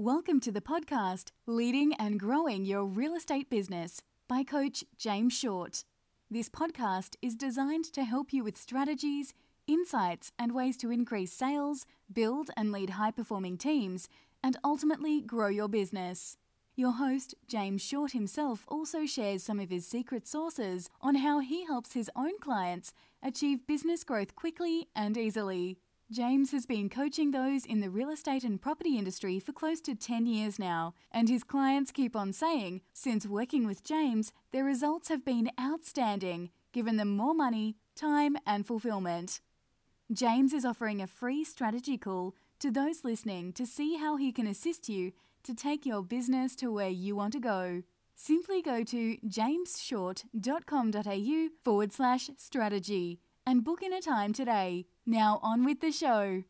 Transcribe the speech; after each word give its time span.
Welcome 0.00 0.38
to 0.42 0.52
the 0.52 0.60
podcast 0.60 1.32
Leading 1.44 1.92
and 1.94 2.20
Growing 2.20 2.64
Your 2.64 2.84
Real 2.84 3.16
Estate 3.16 3.50
Business 3.50 4.00
by 4.28 4.44
Coach 4.44 4.84
James 4.96 5.36
Short. 5.36 5.82
This 6.30 6.48
podcast 6.48 7.16
is 7.20 7.34
designed 7.34 7.86
to 7.94 8.04
help 8.04 8.32
you 8.32 8.44
with 8.44 8.56
strategies, 8.56 9.34
insights, 9.66 10.30
and 10.38 10.54
ways 10.54 10.76
to 10.76 10.92
increase 10.92 11.32
sales, 11.32 11.84
build 12.12 12.48
and 12.56 12.70
lead 12.70 12.90
high 12.90 13.10
performing 13.10 13.58
teams, 13.58 14.08
and 14.40 14.56
ultimately 14.62 15.20
grow 15.20 15.48
your 15.48 15.66
business. 15.66 16.36
Your 16.76 16.92
host, 16.92 17.34
James 17.48 17.82
Short 17.82 18.12
himself, 18.12 18.64
also 18.68 19.04
shares 19.04 19.42
some 19.42 19.58
of 19.58 19.68
his 19.68 19.84
secret 19.84 20.28
sources 20.28 20.88
on 21.00 21.16
how 21.16 21.40
he 21.40 21.66
helps 21.66 21.94
his 21.94 22.08
own 22.14 22.38
clients 22.38 22.92
achieve 23.20 23.66
business 23.66 24.04
growth 24.04 24.36
quickly 24.36 24.86
and 24.94 25.18
easily. 25.18 25.76
James 26.10 26.52
has 26.52 26.64
been 26.64 26.88
coaching 26.88 27.32
those 27.32 27.66
in 27.66 27.80
the 27.80 27.90
real 27.90 28.08
estate 28.08 28.42
and 28.42 28.62
property 28.62 28.96
industry 28.96 29.38
for 29.38 29.52
close 29.52 29.82
to 29.82 29.94
10 29.94 30.24
years 30.24 30.58
now, 30.58 30.94
and 31.12 31.28
his 31.28 31.44
clients 31.44 31.90
keep 31.90 32.16
on 32.16 32.32
saying, 32.32 32.80
since 32.94 33.26
working 33.26 33.66
with 33.66 33.84
James, 33.84 34.32
their 34.50 34.64
results 34.64 35.10
have 35.10 35.22
been 35.22 35.50
outstanding, 35.60 36.48
given 36.72 36.96
them 36.96 37.14
more 37.14 37.34
money, 37.34 37.76
time, 37.94 38.38
and 38.46 38.66
fulfillment. 38.66 39.42
James 40.10 40.54
is 40.54 40.64
offering 40.64 41.02
a 41.02 41.06
free 41.06 41.44
strategy 41.44 41.98
call 41.98 42.34
to 42.58 42.70
those 42.70 43.04
listening 43.04 43.52
to 43.52 43.66
see 43.66 43.98
how 43.98 44.16
he 44.16 44.32
can 44.32 44.46
assist 44.46 44.88
you 44.88 45.12
to 45.42 45.54
take 45.54 45.84
your 45.84 46.02
business 46.02 46.56
to 46.56 46.72
where 46.72 46.88
you 46.88 47.16
want 47.16 47.34
to 47.34 47.40
go. 47.40 47.82
Simply 48.16 48.62
go 48.62 48.82
to 48.82 49.18
jamesshort.com.au 49.18 51.48
forward 51.62 51.92
slash 51.92 52.30
strategy 52.38 53.20
and 53.48 53.64
book 53.64 53.82
in 53.82 53.94
a 53.94 54.00
time 54.02 54.34
today. 54.34 54.84
Now, 55.06 55.40
on 55.42 55.64
with 55.64 55.80
the 55.80 55.90
show. 55.90 56.44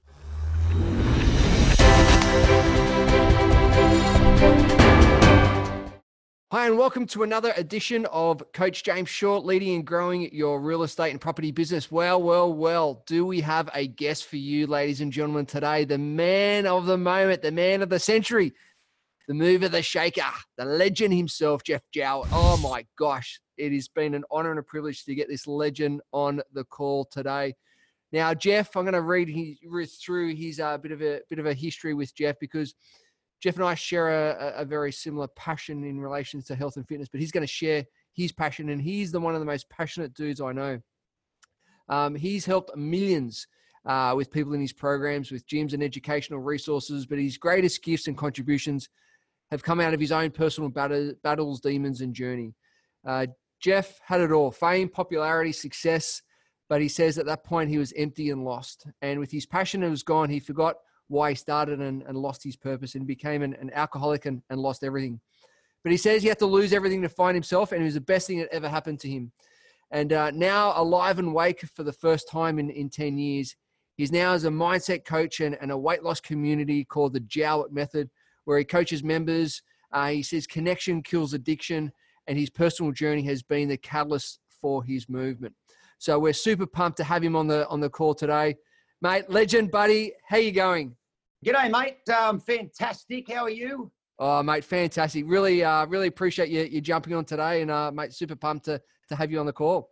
Hi, 6.51 6.67
and 6.67 6.77
welcome 6.77 7.07
to 7.09 7.23
another 7.23 7.53
edition 7.57 8.05
of 8.07 8.43
Coach 8.53 8.83
James 8.83 9.09
Short, 9.09 9.45
leading 9.45 9.77
and 9.77 9.87
growing 9.87 10.35
your 10.35 10.61
real 10.61 10.83
estate 10.83 11.13
and 11.13 11.21
property 11.21 11.53
business. 11.53 11.89
Well, 11.89 12.21
well, 12.21 12.53
well, 12.53 13.05
do 13.07 13.25
we 13.25 13.43
have 13.43 13.71
a 13.75 13.87
guest 13.87 14.25
for 14.25 14.37
you, 14.37 14.67
ladies 14.67 15.01
and 15.01 15.13
gentlemen, 15.13 15.47
today? 15.47 15.85
The 15.85 15.99
man 15.99 16.67
of 16.67 16.87
the 16.87 16.99
moment, 16.99 17.43
the 17.43 17.53
man 17.53 17.81
of 17.81 17.91
the 17.91 18.01
century, 18.01 18.55
the 19.29 19.35
mover, 19.35 19.69
the 19.69 19.83
shaker, 19.83 20.23
the 20.57 20.65
legend 20.65 21.13
himself, 21.13 21.63
Jeff 21.63 21.83
Jowett. 21.93 22.29
Oh 22.33 22.57
my 22.57 22.87
gosh, 22.99 23.41
it 23.59 23.73
has 23.73 23.87
been 23.87 24.15
an 24.15 24.25
honor 24.31 24.51
and 24.51 24.59
a 24.59 24.63
privilege 24.63 25.05
to 25.05 25.15
get 25.15 25.29
this 25.29 25.47
legend 25.47 26.01
on 26.13 26.41
the 26.55 26.65
call 26.65 27.05
today. 27.05 27.55
Now, 28.11 28.33
Jeff, 28.33 28.75
I'm 28.75 28.85
going 28.85 28.95
to 28.95 29.03
read 29.03 29.29
his, 29.29 29.97
through 29.97 30.35
his 30.35 30.61
uh, 30.61 30.79
bit 30.79 30.93
of 30.93 31.03
a 31.03 31.21
bit 31.29 31.39
of 31.39 31.45
a 31.45 31.53
history 31.53 31.93
with 31.93 32.15
Jeff 32.17 32.37
because 32.41 32.75
Jeff 33.41 33.57
and 33.57 33.65
I 33.65 33.75
share 33.75 34.09
a, 34.31 34.63
a 34.63 34.65
very 34.65 34.91
similar 34.91 35.29
passion 35.37 35.85
in 35.85 36.01
relation 36.01 36.43
to 36.45 36.55
health 36.57 36.77
and 36.77 36.89
fitness, 36.89 37.11
but 37.13 37.21
he's 37.21 37.31
going 37.31 37.47
to 37.47 37.53
share 37.53 37.85
his 38.15 38.33
passion, 38.33 38.71
and 38.71 38.81
he's 38.81 39.13
the 39.13 39.21
one 39.21 39.35
of 39.35 39.41
the 39.41 39.47
most 39.47 39.69
passionate 39.69 40.15
dudes 40.15 40.41
I 40.41 40.53
know. 40.53 40.81
Um, 41.91 42.15
he's 42.15 42.47
helped 42.47 42.75
millions 42.77 43.47
uh, 43.85 44.15
with 44.17 44.31
people 44.31 44.55
in 44.55 44.61
his 44.61 44.73
programs, 44.73 45.31
with 45.31 45.47
gyms 45.47 45.75
and 45.75 45.83
educational 45.83 46.41
resources, 46.41 47.05
but 47.05 47.19
his 47.19 47.37
greatest 47.37 47.83
gifts 47.83 48.07
and 48.07 48.17
contributions 48.17 48.89
have 49.51 49.63
come 49.63 49.81
out 49.81 49.95
of 49.95 50.01
his 50.01 50.13
own 50.13 50.31
personal 50.31 50.69
battle, 50.69 51.13
battles, 51.23 51.61
demons, 51.61 52.01
and 52.01 52.15
journey. 52.15 52.55
Uh, 53.07 53.27
Jeff 53.61 53.99
had 54.05 54.21
it 54.21 54.31
all 54.31 54.51
fame, 54.51 54.89
popularity, 54.89 55.53
success, 55.53 56.23
but 56.69 56.81
he 56.81 56.89
says 56.89 57.19
at 57.19 57.27
that 57.27 57.45
point 57.45 57.71
he 57.71 57.79
was 57.79 57.93
empty 57.97 58.31
and 58.31 58.45
lost. 58.45 58.87
And 59.03 59.19
with 59.19 59.31
his 59.31 59.47
passion 59.47 59.83
it 59.83 59.91
was 59.91 60.03
gone, 60.03 60.29
he 60.29 60.39
forgot 60.39 60.77
why 61.09 61.31
he 61.31 61.35
started 61.35 61.81
and, 61.81 62.03
and 62.03 62.17
lost 62.17 62.45
his 62.45 62.57
purpose 62.57 62.95
and 62.95 63.07
became 63.07 63.43
an, 63.43 63.55
an 63.55 63.71
alcoholic 63.73 64.27
and, 64.27 64.43
and 64.51 64.61
lost 64.61 64.85
everything. 64.85 65.21
But 65.83 65.93
he 65.93 65.97
says 65.97 66.23
he 66.23 66.29
had 66.29 66.39
to 66.41 66.47
lose 66.47 66.73
everything 66.73 67.03
to 67.03 67.09
find 67.09 67.35
himself, 67.35 67.73
and 67.73 67.81
it 67.81 67.85
was 67.85 67.95
the 67.95 68.01
best 68.01 68.27
thing 68.27 68.41
that 68.41 68.53
ever 68.53 68.69
happened 68.69 69.01
to 69.01 69.09
him. 69.09 69.33
And 69.91 70.13
uh, 70.13 70.31
now, 70.33 70.75
alive 70.77 71.19
and 71.19 71.33
wake 71.33 71.65
for 71.75 71.83
the 71.83 71.93
first 71.93 72.29
time 72.29 72.59
in, 72.59 72.69
in 72.69 72.91
10 72.91 73.17
years, 73.17 73.57
he's 73.97 74.13
now 74.13 74.33
as 74.33 74.45
a 74.45 74.51
mindset 74.51 75.05
coach 75.07 75.41
and, 75.41 75.57
and 75.61 75.71
a 75.71 75.79
weight 75.79 76.03
loss 76.03 76.21
community 76.21 76.85
called 76.85 77.15
the 77.15 77.21
Jowett 77.21 77.73
Method, 77.73 78.11
where 78.49 78.59
he 78.59 78.65
coaches 78.65 79.05
members. 79.05 79.61
Uh, 79.93 80.09
he 80.09 80.23
says 80.23 80.47
connection 80.47 81.03
kills 81.03 81.35
addiction, 81.35 81.93
and 82.27 82.39
his 82.39 82.49
personal 82.49 82.91
journey 82.93 83.23
has 83.23 83.43
been 83.43 83.69
the 83.69 83.77
catalyst 83.77 84.41
for 84.59 84.83
his 84.83 85.07
movement. 85.07 85.55
So 85.99 86.19
we're 86.19 86.33
super 86.33 86.65
pumped 86.65 86.97
to 86.97 87.05
have 87.05 87.23
him 87.23 87.37
on 87.37 87.47
the 87.47 87.69
on 87.69 87.81
the 87.81 87.91
call 87.91 88.15
today, 88.15 88.57
mate. 89.03 89.29
Legend, 89.29 89.71
buddy. 89.71 90.15
How 90.27 90.39
you 90.39 90.53
going? 90.53 90.97
G'day, 91.45 91.71
mate. 91.71 92.09
Um, 92.09 92.41
fantastic. 92.41 93.31
How 93.31 93.43
are 93.43 93.51
you? 93.51 93.93
Oh, 94.19 94.43
mate, 94.43 94.65
fantastic. 94.65 95.25
Really, 95.27 95.63
uh, 95.63 95.85
really 95.85 96.09
appreciate 96.09 96.49
you, 96.49 96.63
you 96.63 96.81
jumping 96.81 97.13
on 97.13 97.27
today, 97.27 97.61
and 97.61 97.71
uh, 97.71 97.93
mate, 97.93 98.15
super 98.15 98.35
pumped 98.35 98.65
to 98.65 98.81
to 99.11 99.15
have 99.15 99.31
you 99.31 99.41
on 99.41 99.47
the 99.47 99.53
call. 99.53 99.91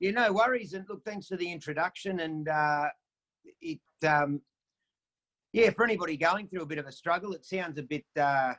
Yeah, 0.00 0.10
no 0.10 0.32
worries. 0.32 0.72
And 0.72 0.84
look, 0.88 1.04
thanks 1.04 1.28
for 1.28 1.36
the 1.36 1.50
introduction. 1.50 2.20
And 2.20 2.48
uh, 2.48 2.88
it, 3.60 3.78
um, 4.04 4.40
yeah, 5.54 5.70
for 5.70 5.84
anybody 5.84 6.16
going 6.16 6.48
through 6.48 6.62
a 6.62 6.66
bit 6.66 6.78
of 6.78 6.86
a 6.86 6.92
struggle, 6.92 7.32
it 7.32 7.46
sounds 7.46 7.78
a 7.78 7.82
bit 7.84 8.04
uh, 8.20 8.54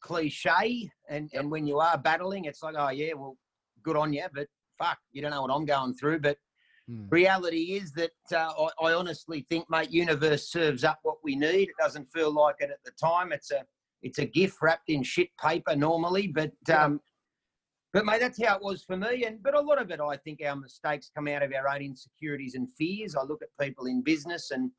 cliche. 0.00 0.90
And 1.08 1.30
and 1.32 1.48
when 1.48 1.64
you 1.64 1.78
are 1.78 1.96
battling, 1.96 2.46
it's 2.46 2.60
like, 2.60 2.74
oh 2.76 2.90
yeah, 2.90 3.12
well, 3.14 3.36
good 3.84 3.96
on 3.96 4.12
you, 4.12 4.24
but 4.34 4.48
fuck, 4.80 4.98
you 5.12 5.22
don't 5.22 5.30
know 5.30 5.42
what 5.42 5.52
I'm 5.52 5.64
going 5.64 5.94
through. 5.94 6.18
But 6.18 6.36
hmm. 6.88 7.04
reality 7.08 7.78
is 7.80 7.92
that 7.92 8.10
uh, 8.32 8.52
I, 8.80 8.88
I, 8.88 8.92
honestly 8.94 9.46
think, 9.48 9.70
mate, 9.70 9.92
universe 9.92 10.50
serves 10.50 10.82
up 10.82 10.98
what 11.04 11.18
we 11.22 11.36
need. 11.36 11.68
It 11.68 11.76
doesn't 11.80 12.12
feel 12.12 12.32
like 12.32 12.56
it 12.58 12.70
at 12.70 12.82
the 12.84 12.92
time. 13.00 13.30
It's 13.30 13.52
a 13.52 13.64
it's 14.02 14.18
a 14.18 14.26
gift 14.26 14.56
wrapped 14.60 14.90
in 14.90 15.04
shit 15.04 15.28
paper 15.40 15.76
normally, 15.76 16.26
but 16.26 16.52
um, 16.74 17.00
but 17.92 18.04
mate, 18.04 18.18
that's 18.20 18.44
how 18.44 18.56
it 18.56 18.62
was 18.62 18.82
for 18.82 18.96
me. 18.96 19.24
And 19.24 19.40
but 19.40 19.54
a 19.54 19.60
lot 19.60 19.80
of 19.80 19.92
it, 19.92 20.00
I 20.00 20.16
think, 20.16 20.40
our 20.44 20.56
mistakes 20.56 21.12
come 21.14 21.28
out 21.28 21.44
of 21.44 21.52
our 21.52 21.68
own 21.68 21.82
insecurities 21.82 22.56
and 22.56 22.68
fears. 22.76 23.14
I 23.14 23.22
look 23.22 23.40
at 23.40 23.64
people 23.64 23.86
in 23.86 24.02
business, 24.02 24.50
and 24.50 24.72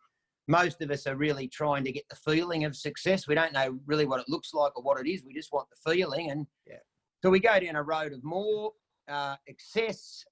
most 0.50 0.82
of 0.82 0.90
us 0.90 1.06
are 1.06 1.16
really 1.16 1.48
trying 1.48 1.84
to 1.84 1.92
get 1.92 2.10
the 2.10 2.16
feeling 2.16 2.66
of 2.66 2.76
success. 2.76 3.28
We 3.28 3.36
don't 3.36 3.54
know 3.54 3.78
really 3.86 4.08
what 4.08 4.20
it 4.20 4.28
looks 4.28 4.52
like 4.54 4.76
or 4.76 4.84
what 4.84 5.00
it 5.00 5.10
is. 5.10 5.24
We 5.24 5.34
just 5.34 5.54
want 5.54 5.68
the 5.70 5.92
feeling, 5.92 6.32
and 6.32 6.48
yeah. 6.68 6.78
so 7.24 7.30
we 7.30 7.40
go 7.40 7.60
down 7.60 7.76
a 7.76 7.84
road 7.84 8.14
of 8.14 8.24
more 8.24 8.72
uh, 9.08 9.36
excess 9.48 10.26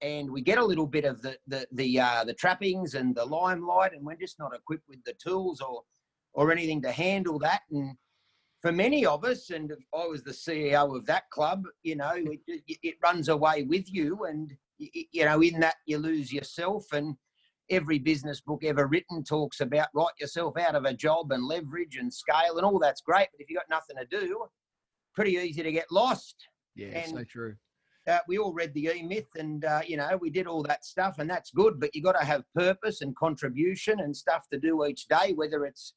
and 0.00 0.30
we 0.30 0.42
get 0.42 0.58
a 0.58 0.64
little 0.64 0.86
bit 0.86 1.04
of 1.04 1.22
the 1.22 1.36
the 1.48 1.66
the, 1.72 1.98
uh, 1.98 2.24
the 2.24 2.34
trappings 2.34 2.94
and 2.94 3.14
the 3.16 3.24
limelight, 3.24 3.92
and 3.92 4.04
we're 4.04 4.14
just 4.16 4.38
not 4.38 4.54
equipped 4.54 4.88
with 4.88 5.02
the 5.04 5.14
tools 5.14 5.60
or 5.60 5.82
or 6.34 6.52
anything 6.52 6.80
to 6.82 6.92
handle 6.92 7.38
that. 7.40 7.62
And 7.72 7.96
for 8.62 8.70
many 8.70 9.04
of 9.04 9.24
us, 9.24 9.50
and 9.50 9.72
I 9.92 10.06
was 10.06 10.22
the 10.22 10.30
CEO 10.30 10.96
of 10.96 11.04
that 11.06 11.28
club, 11.30 11.64
you 11.82 11.96
know, 11.96 12.12
it, 12.16 12.62
it 12.66 12.94
runs 13.02 13.28
away 13.28 13.64
with 13.64 13.92
you, 13.92 14.24
and 14.24 14.52
you 14.78 15.24
know, 15.24 15.40
in 15.40 15.58
that 15.60 15.76
you 15.86 15.98
lose 15.98 16.32
yourself. 16.32 16.92
And 16.92 17.16
every 17.70 17.98
business 17.98 18.40
book 18.40 18.64
ever 18.64 18.86
written 18.86 19.24
talks 19.24 19.60
about 19.60 19.88
write 19.94 20.12
yourself 20.20 20.56
out 20.58 20.74
of 20.74 20.84
a 20.84 20.94
job 20.94 21.32
and 21.32 21.44
leverage 21.44 21.96
and 21.96 22.12
scale, 22.12 22.56
and 22.56 22.64
all 22.64 22.78
that's 22.78 23.00
great. 23.00 23.28
But 23.32 23.40
if 23.40 23.50
you've 23.50 23.58
got 23.58 23.70
nothing 23.70 23.96
to 23.96 24.20
do, 24.20 24.44
pretty 25.14 25.32
easy 25.32 25.62
to 25.62 25.72
get 25.72 25.90
lost. 25.90 26.36
Yeah, 26.74 26.88
and, 26.88 27.10
so 27.10 27.24
true 27.24 27.54
uh, 28.06 28.18
we 28.28 28.38
all 28.38 28.52
read 28.52 28.74
the 28.74 28.90
E 28.94 29.02
Myth, 29.02 29.28
and 29.36 29.64
uh, 29.64 29.80
you 29.86 29.96
know 29.96 30.18
we 30.20 30.30
did 30.30 30.46
all 30.46 30.62
that 30.64 30.84
stuff, 30.84 31.18
and 31.18 31.28
that's 31.28 31.50
good. 31.50 31.80
But 31.80 31.94
you 31.94 32.02
got 32.02 32.18
to 32.18 32.24
have 32.24 32.44
purpose 32.54 33.00
and 33.00 33.16
contribution 33.16 34.00
and 34.00 34.16
stuff 34.16 34.46
to 34.52 34.58
do 34.58 34.84
each 34.84 35.06
day, 35.08 35.32
whether 35.34 35.64
it's 35.64 35.94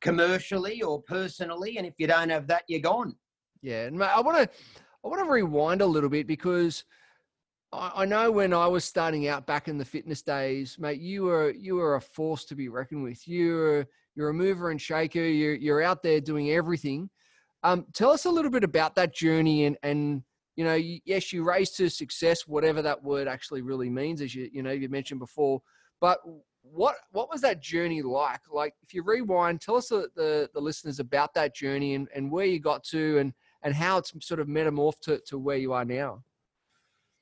commercially 0.00 0.82
or 0.82 1.02
personally. 1.02 1.76
And 1.78 1.86
if 1.86 1.94
you 1.98 2.06
don't 2.06 2.30
have 2.30 2.46
that, 2.48 2.64
you're 2.68 2.80
gone. 2.80 3.14
Yeah, 3.60 3.86
and 3.86 4.02
I 4.02 4.20
want 4.20 4.38
to 4.38 4.58
I 5.04 5.08
want 5.08 5.22
to 5.22 5.30
rewind 5.30 5.82
a 5.82 5.86
little 5.86 6.10
bit 6.10 6.26
because 6.26 6.84
I, 7.72 8.04
know 8.04 8.30
when 8.30 8.52
I 8.52 8.66
was 8.66 8.84
starting 8.84 9.28
out 9.28 9.46
back 9.46 9.66
in 9.68 9.78
the 9.78 9.84
fitness 9.84 10.20
days, 10.22 10.76
mate, 10.78 11.00
you 11.00 11.24
were 11.24 11.50
you 11.52 11.76
were 11.76 11.96
a 11.96 12.00
force 12.00 12.44
to 12.46 12.54
be 12.54 12.68
reckoned 12.68 13.02
with. 13.02 13.26
You're 13.26 13.86
you're 14.14 14.28
a 14.28 14.34
mover 14.34 14.70
and 14.70 14.80
shaker. 14.80 15.24
You're 15.24 15.54
you're 15.54 15.82
out 15.82 16.02
there 16.02 16.20
doing 16.20 16.50
everything. 16.50 17.08
Um, 17.62 17.86
tell 17.94 18.10
us 18.10 18.24
a 18.24 18.30
little 18.30 18.50
bit 18.50 18.64
about 18.64 18.94
that 18.96 19.14
journey 19.14 19.64
and 19.64 19.76
and 19.82 20.22
you 20.56 20.64
know, 20.64 20.74
yes, 20.74 21.32
you 21.32 21.44
raise 21.44 21.70
to 21.72 21.88
success, 21.88 22.46
whatever 22.46 22.82
that 22.82 23.02
word 23.02 23.26
actually 23.26 23.62
really 23.62 23.88
means, 23.88 24.20
as 24.20 24.34
you 24.34 24.50
you 24.52 24.62
know 24.62 24.72
you 24.72 24.88
mentioned 24.88 25.20
before. 25.20 25.62
But 26.00 26.20
what 26.62 26.96
what 27.10 27.30
was 27.30 27.40
that 27.40 27.62
journey 27.62 28.02
like? 28.02 28.40
Like, 28.52 28.74
if 28.82 28.92
you 28.92 29.02
rewind, 29.02 29.60
tell 29.60 29.76
us 29.76 29.88
the 29.88 30.08
the, 30.14 30.50
the 30.52 30.60
listeners 30.60 30.98
about 30.98 31.32
that 31.34 31.54
journey 31.54 31.94
and, 31.94 32.08
and 32.14 32.30
where 32.30 32.46
you 32.46 32.60
got 32.60 32.84
to 32.84 33.18
and 33.18 33.32
and 33.62 33.74
how 33.74 33.96
it's 33.96 34.12
sort 34.20 34.40
of 34.40 34.48
metamorphed 34.48 35.00
to, 35.02 35.20
to 35.26 35.38
where 35.38 35.56
you 35.56 35.72
are 35.72 35.84
now. 35.84 36.22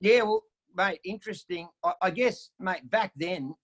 Yeah, 0.01 0.23
well, 0.23 0.43
mate, 0.77 1.01
interesting. 1.05 1.69
I, 1.85 1.93
I 2.03 2.11
guess, 2.11 2.51
mate, 2.59 2.89
back 2.91 3.13
then, 3.17 3.55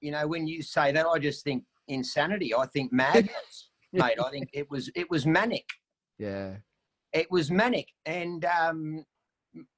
you 0.00 0.10
know, 0.10 0.26
when 0.26 0.46
you 0.46 0.62
say 0.62 0.92
that, 0.92 1.06
I 1.06 1.18
just 1.18 1.44
think 1.44 1.64
insanity. 1.88 2.54
I 2.54 2.66
think 2.66 2.92
madness, 2.92 3.70
mate. 3.92 4.18
I 4.24 4.30
think 4.30 4.50
it 4.52 4.70
was 4.70 4.90
it 4.94 5.10
was 5.10 5.26
manic. 5.26 5.66
Yeah 6.18 6.56
it 7.12 7.30
was 7.30 7.50
manic. 7.50 7.88
And 8.06 8.44
um, 8.44 9.04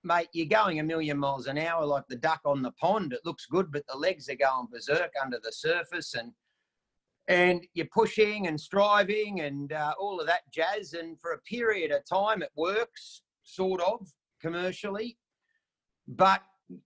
mate, 0.05 0.29
you're 0.33 0.47
going 0.47 0.81
a 0.81 0.85
million 0.85 1.19
miles 1.19 1.47
an 1.47 1.59
hour 1.59 1.85
like 1.85 2.05
the 2.09 2.17
duck 2.17 2.41
on 2.45 2.63
the 2.63 2.73
pond. 2.73 3.13
It 3.13 3.21
looks 3.25 3.47
good, 3.47 3.73
but 3.73 3.85
the 3.89 3.97
legs 3.97 4.29
are 4.29 4.37
going 4.37 4.69
berserk 4.71 5.13
under 5.23 5.39
the 5.43 5.53
surface. 5.53 6.15
And 6.15 6.33
and 7.29 7.65
you're 7.75 7.87
pushing 7.95 8.49
and 8.49 8.61
striving 8.61 9.43
and 9.43 9.73
uh, 9.73 9.95
all 9.99 10.21
of 10.21 10.27
that 10.27 10.43
jazz. 10.53 10.93
And 10.95 11.19
for 11.21 11.33
a 11.33 11.41
period 11.43 11.93
of 11.93 12.05
time, 12.05 12.43
it 12.43 12.51
works, 12.57 13.23
sort 13.45 13.81
of 13.81 14.09
commercially. 14.41 15.17
But 16.09 16.43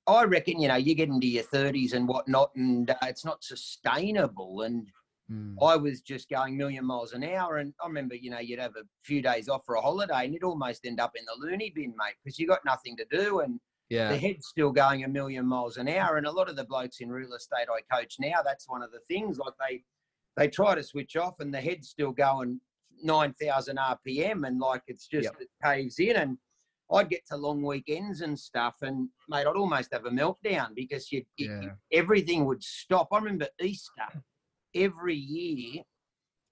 I 0.06 0.24
reckon, 0.24 0.60
you 0.60 0.68
know, 0.68 0.76
you 0.76 0.94
get 0.94 1.08
into 1.08 1.26
your 1.26 1.44
30s 1.44 1.92
and 1.92 2.08
whatnot, 2.08 2.50
and 2.56 2.90
uh, 2.90 2.96
it's 3.02 3.24
not 3.24 3.44
sustainable. 3.44 4.62
And 4.62 4.88
Mm. 5.30 5.56
I 5.60 5.74
was 5.74 6.02
just 6.02 6.28
going 6.28 6.56
million 6.56 6.84
miles 6.84 7.12
an 7.12 7.24
hour. 7.24 7.56
And 7.56 7.74
I 7.82 7.88
remember, 7.88 8.14
you 8.14 8.30
know, 8.30 8.38
you'd 8.38 8.60
have 8.60 8.76
a 8.76 8.84
few 9.02 9.20
days 9.20 9.48
off 9.48 9.64
for 9.66 9.74
a 9.74 9.80
holiday 9.80 10.24
and 10.24 10.32
you'd 10.32 10.44
almost 10.44 10.86
end 10.86 11.00
up 11.00 11.16
in 11.16 11.24
the 11.24 11.34
loony 11.44 11.70
bin, 11.74 11.94
mate, 11.98 12.14
because 12.22 12.38
you 12.38 12.46
got 12.46 12.64
nothing 12.64 12.96
to 12.98 13.04
do. 13.06 13.40
And 13.40 13.58
Yeah. 13.88 14.10
the 14.10 14.18
head's 14.18 14.46
still 14.46 14.70
going 14.70 15.02
a 15.02 15.08
million 15.08 15.44
miles 15.44 15.78
an 15.78 15.88
hour. 15.88 16.16
And 16.16 16.28
a 16.28 16.30
lot 16.30 16.48
of 16.48 16.54
the 16.54 16.64
blokes 16.64 17.00
in 17.00 17.10
real 17.10 17.34
estate 17.34 17.66
I 17.68 17.80
coach 17.92 18.18
now, 18.20 18.40
that's 18.44 18.68
one 18.68 18.82
of 18.82 18.92
the 18.92 19.00
things. 19.08 19.38
Like 19.38 19.54
they 19.58 19.82
they 20.36 20.46
try 20.48 20.76
to 20.76 20.82
switch 20.84 21.16
off 21.16 21.40
and 21.40 21.52
the 21.52 21.60
head's 21.60 21.88
still 21.88 22.12
going 22.12 22.60
nine 23.02 23.34
thousand 23.34 23.78
RPM 23.78 24.46
and 24.46 24.60
like 24.60 24.82
it's 24.86 25.08
just 25.08 25.24
Yep. 25.32 25.40
it 25.40 25.48
caves 25.60 25.98
in. 25.98 26.14
And 26.14 26.38
I'd 26.92 27.10
get 27.10 27.26
to 27.26 27.36
long 27.36 27.62
weekends 27.62 28.20
and 28.20 28.38
stuff, 28.38 28.76
and 28.82 29.08
mate, 29.28 29.46
I'd 29.46 29.56
almost 29.56 29.92
have 29.92 30.04
a 30.06 30.10
meltdown 30.10 30.74
because 30.74 31.10
you, 31.10 31.24
Yeah. 31.36 31.70
everything 31.92 32.44
would 32.44 32.62
stop. 32.62 33.08
I 33.12 33.18
remember 33.18 33.48
Easter 33.60 34.06
every 34.74 35.14
year 35.16 35.82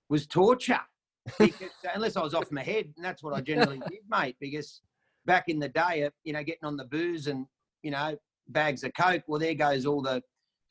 was 0.08 0.26
torture 0.26 0.80
because 1.38 1.70
unless 1.94 2.16
I 2.16 2.22
was 2.22 2.34
off 2.34 2.50
my 2.50 2.62
head, 2.62 2.92
and 2.96 3.04
that's 3.04 3.22
what 3.22 3.32
I 3.34 3.40
generally 3.40 3.80
did, 3.88 4.00
mate. 4.08 4.36
Because 4.40 4.82
back 5.24 5.48
in 5.48 5.58
the 5.58 5.68
day, 5.68 6.08
you 6.24 6.32
know, 6.32 6.42
getting 6.42 6.64
on 6.64 6.76
the 6.76 6.84
booze 6.84 7.28
and 7.28 7.46
you 7.82 7.90
know 7.90 8.16
bags 8.48 8.82
of 8.84 8.92
coke, 8.98 9.22
well, 9.26 9.40
there 9.40 9.54
goes 9.54 9.86
all 9.86 10.02
the 10.02 10.22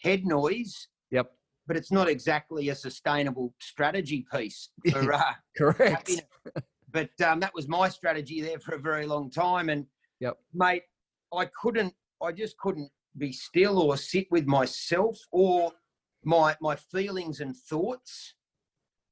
head 0.01 0.25
noise. 0.25 0.87
Yep. 1.11 1.31
But 1.65 1.77
it's 1.77 1.91
not 1.91 2.09
exactly 2.09 2.67
a 2.69 2.75
sustainable 2.75 3.53
strategy 3.61 4.25
piece 4.33 4.69
for 4.91 5.13
uh, 5.13 5.21
Correct. 5.57 5.89
happiness. 5.91 6.25
But 6.93 7.09
um, 7.21 7.39
that 7.41 7.53
was 7.53 7.67
my 7.67 7.89
strategy 7.89 8.39
there 8.39 8.59
for 8.59 8.75
a 8.75 8.79
very 8.79 9.05
long 9.05 9.29
time. 9.29 9.67
And 9.69 9.85
Yep. 10.19 10.37
mate, 10.53 10.83
I 11.35 11.45
couldn't, 11.61 11.93
I 12.21 12.31
just 12.31 12.57
couldn't 12.57 12.89
be 13.17 13.33
still 13.33 13.79
or 13.79 13.97
sit 13.97 14.27
with 14.31 14.45
myself 14.45 15.19
or 15.31 15.73
my 16.23 16.55
my 16.61 16.75
feelings 16.75 17.41
and 17.41 17.57
thoughts. 17.57 18.35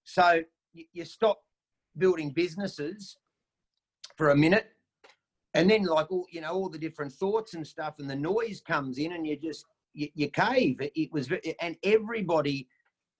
So 0.06 0.44
you, 0.74 0.86
you 0.94 1.04
stop 1.06 1.42
building 1.98 2.30
businesses 2.30 3.18
for 4.16 4.30
a 4.30 4.36
minute, 4.36 4.68
and 5.54 5.70
then 5.70 5.84
like 5.84 6.12
all 6.12 6.28
you 6.32 6.42
know 6.42 6.52
all 6.54 6.70
the 6.70 6.78
different 6.78 7.12
thoughts 7.12 7.56
and 7.56 7.68
stuff, 7.68 7.96
and 8.00 8.10
the 8.10 8.16
noise 8.16 8.62
comes 8.62 8.98
in, 8.98 9.12
and 9.12 9.28
you 9.28 9.36
just 9.36 9.66
you, 9.94 10.08
you 10.14 10.30
cave. 10.30 10.80
It, 10.80 10.94
it 10.96 11.12
was, 11.12 11.30
and 11.60 11.76
everybody 11.84 12.68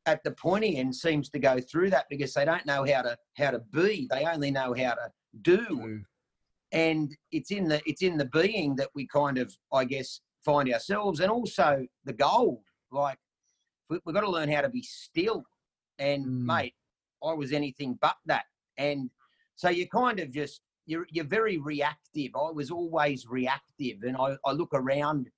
at 0.06 0.24
the 0.24 0.32
pointy 0.32 0.78
end 0.78 0.96
seems 0.96 1.30
to 1.30 1.40
go 1.40 1.60
through 1.60 1.90
that 1.92 2.06
because 2.10 2.34
they 2.34 2.46
don't 2.46 2.66
know 2.66 2.86
how 2.86 3.02
to 3.04 3.18
how 3.38 3.52
to 3.52 3.60
be. 3.72 4.08
They 4.10 4.26
only 4.26 4.52
know 4.52 4.74
how 4.74 4.94
to 4.96 5.12
do 5.42 5.58
Mm. 5.70 6.04
and 6.74 7.16
it's 7.32 7.52
in 7.52 7.68
the 7.70 7.82
it's 7.86 8.02
in 8.02 8.18
the 8.18 8.26
being 8.26 8.76
that 8.76 8.90
we 8.94 9.08
kind 9.08 9.38
of 9.38 9.56
i 9.72 9.86
guess 9.86 10.20
find 10.44 10.72
ourselves 10.74 11.22
and 11.22 11.32
also 11.32 11.86
the 12.04 12.12
gold 12.12 12.64
like 12.92 13.18
we, 13.90 13.98
we've 14.06 14.14
got 14.14 14.22
to 14.22 14.30
learn 14.30 14.50
how 14.52 14.60
to 14.62 14.68
be 14.70 14.82
still 14.82 15.44
and 16.00 16.26
Mm. 16.26 16.46
mate 16.46 16.76
i 17.24 17.32
was 17.34 17.54
anything 17.54 17.98
but 18.02 18.18
that 18.26 18.44
and 18.78 19.10
so 19.56 19.70
you 19.70 19.88
kind 19.88 20.20
of 20.20 20.32
just 20.32 20.60
you're 20.86 21.08
you're 21.10 21.24
very 21.40 21.58
reactive 21.58 22.32
i 22.36 22.52
was 22.52 22.72
always 22.72 23.26
reactive 23.26 24.04
and 24.04 24.18
i, 24.18 24.36
I 24.46 24.52
look 24.52 24.74
around 24.74 25.30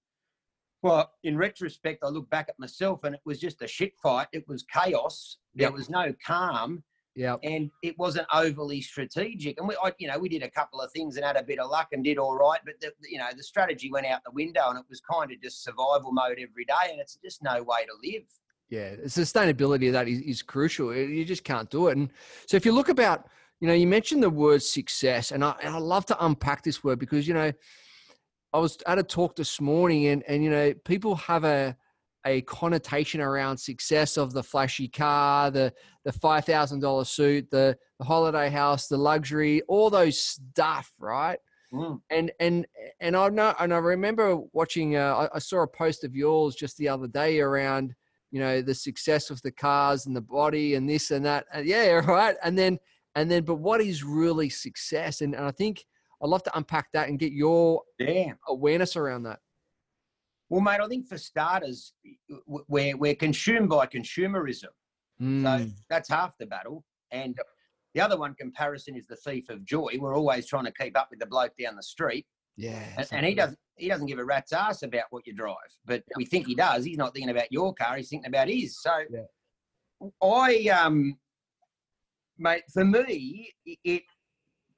well 0.84 1.12
in 1.24 1.36
retrospect 1.38 2.04
i 2.04 2.08
look 2.08 2.30
back 2.30 2.48
at 2.50 2.60
myself 2.60 3.04
and 3.04 3.16
it 3.16 3.22
was 3.26 3.40
just 3.40 3.62
a 3.62 3.68
shit 3.68 3.94
fight 3.98 4.28
it 4.32 4.48
was 4.48 4.64
chaos 4.64 5.38
there 5.56 5.68
Yep. 5.68 5.74
was 5.74 5.90
no 5.90 6.14
calm 6.26 6.84
Yep. 7.16 7.42
and 7.44 7.70
it 7.84 7.98
wasn't 8.00 8.26
overly 8.34 8.82
strategic. 8.82 9.60
And 9.60 9.68
we, 9.68 9.76
I, 9.84 9.94
you 10.00 10.08
know, 10.08 10.18
we 10.18 10.30
did 10.30 10.42
a 10.42 10.50
couple 10.50 10.82
of 10.82 10.92
things 10.92 11.16
and 11.16 11.24
had 11.24 11.36
a 11.36 11.44
bit 11.44 11.60
of 11.60 11.70
luck 11.70 11.90
and 11.92 12.04
did 12.04 12.18
all 12.18 12.36
right, 12.36 12.60
but 12.66 12.74
the, 12.82 12.92
you 13.08 13.20
know, 13.20 13.28
the 13.36 13.44
strategy 13.44 13.92
went 13.92 14.08
out 14.08 14.24
the 14.26 14.32
window, 14.32 14.70
and 14.70 14.80
it 14.80 14.86
was 14.90 15.00
kind 15.00 15.32
of 15.32 15.40
just 15.40 15.64
survival 15.64 16.12
mode 16.12 16.40
every 16.40 16.66
day, 16.66 16.90
and 16.90 17.00
it's 17.00 17.20
just 17.24 17.44
no 17.44 17.62
way 17.62 17.86
to 17.86 18.12
live. 18.12 18.24
Yeah, 18.70 18.96
the 18.96 19.04
sustainability 19.04 19.88
of 19.88 19.94
that 19.94 20.08
is, 20.08 20.22
is 20.22 20.42
crucial. 20.42 20.96
You 20.96 21.24
just 21.24 21.44
can't 21.44 21.70
do 21.70 21.90
it. 21.90 21.98
And 21.98 22.10
so, 22.48 22.58
if 22.58 22.66
you 22.66 22.72
look 22.72 22.90
about, 22.90 23.28
you 23.60 23.68
know, 23.68 23.76
you 23.76 23.86
mentioned 23.86 24.24
the 24.24 24.30
word 24.32 24.64
success, 24.64 25.32
and 25.32 25.44
I, 25.44 25.54
and 25.62 25.76
I 25.76 25.78
love 25.78 26.08
to 26.08 26.26
unpack 26.26 26.64
this 26.64 26.84
word 26.84 26.98
because 26.98 27.28
you 27.28 27.36
know, 27.36 27.52
I 28.54 28.60
was 28.60 28.78
at 28.88 29.00
a 29.00 29.04
talk 29.04 29.36
this 29.36 29.60
morning, 29.60 30.08
and 30.08 30.24
and 30.28 30.44
you 30.44 30.50
know, 30.50 30.74
people 30.86 31.16
have 31.16 31.44
a 31.44 31.76
a 32.26 32.42
connotation 32.44 33.20
around 33.20 33.58
success 33.58 34.16
of 34.18 34.32
the 34.32 34.44
flashy 34.44 34.88
car, 34.88 35.52
the 35.52 35.74
the 36.06 36.12
five 36.12 36.46
thousand 36.46 36.80
dollar 36.80 37.06
suit, 37.06 37.50
the 37.50 37.78
the 38.00 38.06
holiday 38.06 38.50
house, 38.50 38.88
the 38.88 38.98
luxury, 38.98 39.62
all 39.68 39.90
those 39.90 40.20
stuff, 40.20 40.92
right? 41.00 41.40
Mm. 41.74 42.00
and 42.12 42.32
and 42.40 42.68
and 43.00 43.18
I 43.18 43.30
know 43.30 43.56
and 43.60 43.74
I 43.74 43.78
remember 43.78 44.38
watching. 44.54 44.96
Uh, 44.96 45.28
I, 45.34 45.38
I 45.38 45.40
saw 45.40 45.64
a 45.64 45.68
post 45.68 46.04
of 46.04 46.16
yours 46.16 46.56
just 46.56 46.78
the 46.78 46.88
other 46.88 47.08
day 47.08 47.40
around 47.40 47.96
you 48.30 48.40
know 48.40 48.62
the 48.62 48.76
success 48.76 49.30
of 49.30 49.42
the 49.42 49.52
cars 49.52 50.06
and 50.06 50.16
the 50.16 50.22
body 50.22 50.76
and 50.76 50.90
this 50.90 51.12
and 51.12 51.26
that. 51.26 51.46
And 51.52 51.66
yeah, 51.66 51.94
right. 52.06 52.36
And 52.44 52.58
then 52.58 52.78
and 53.16 53.30
then, 53.30 53.44
but 53.44 53.56
what 53.56 53.82
is 53.82 54.04
really 54.04 54.50
success? 54.50 55.22
And, 55.22 55.36
and 55.36 55.46
I 55.46 55.52
think 55.52 55.86
I'd 56.24 56.30
love 56.30 56.44
to 56.44 56.58
unpack 56.58 56.88
that 56.94 57.10
and 57.10 57.20
get 57.20 57.34
your 57.34 57.84
Yeah. 58.00 58.34
awareness 58.48 58.96
around 58.96 59.24
that. 59.24 59.40
Well, 60.50 60.62
mate, 60.62 60.80
I 60.80 60.88
think 60.88 61.08
for 61.08 61.18
starters, 61.18 61.94
we're 62.68 62.96
we're 62.96 63.16
consumed 63.16 63.70
by 63.70 63.88
consumerism. 63.88 64.70
So 65.20 65.26
Mm, 65.26 65.72
that's 65.90 66.10
half 66.10 66.38
the 66.38 66.46
battle. 66.46 66.84
And 67.12 67.38
the 67.94 68.02
other 68.02 68.18
one 68.18 68.34
comparison 68.36 68.96
is 68.96 69.06
the 69.06 69.16
thief 69.16 69.50
of 69.50 69.64
joy. 69.66 69.96
We're 70.00 70.16
always 70.18 70.48
trying 70.48 70.66
to 70.66 70.72
keep 70.72 70.98
up 70.98 71.10
with 71.12 71.20
the 71.20 71.26
bloke 71.28 71.54
down 71.58 71.76
the 71.76 71.84
street. 71.84 72.26
yeah, 72.58 72.94
And, 72.98 73.08
and 73.12 73.26
he 73.26 73.36
doesn't 73.36 73.60
he 73.78 73.88
doesn't 73.88 74.08
give 74.08 74.20
a 74.20 74.26
rat's 74.26 74.54
ass 74.54 74.84
about 74.84 75.06
what 75.10 75.26
you 75.28 75.34
drive, 75.34 75.56
but 75.86 76.04
we 76.16 76.26
think 76.26 76.46
he 76.48 76.56
does. 76.56 76.86
He's 76.86 76.98
not 76.98 77.14
thinking 77.14 77.30
about 77.32 77.52
your 77.52 77.74
car; 77.74 77.98
he's 77.98 78.10
thinking 78.10 78.28
about 78.30 78.48
his. 78.48 78.80
So, 78.82 79.04
Yeah. 79.10 80.10
I 80.22 80.68
um, 80.70 81.18
mate, 82.38 82.64
for 82.72 82.86
me, 82.86 83.52
it 83.84 84.04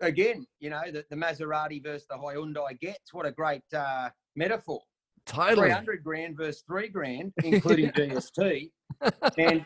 again, 0.02 0.46
you 0.60 0.70
know, 0.70 0.82
the, 0.92 1.06
the 1.10 1.16
Maserati 1.16 1.82
versus 1.84 2.08
the 2.10 2.16
Hyundai 2.16 2.80
Getz 2.80 3.14
what 3.14 3.26
a 3.26 3.32
great 3.32 3.64
uh, 3.74 4.10
metaphor. 4.36 4.82
Totally. 5.26 5.56
Three 5.56 5.72
hundred 5.72 6.04
grand 6.04 6.38
versus 6.38 6.64
three 6.68 6.88
grand, 6.88 7.34
including 7.44 7.90
GST, 7.92 8.70
and 9.38 9.66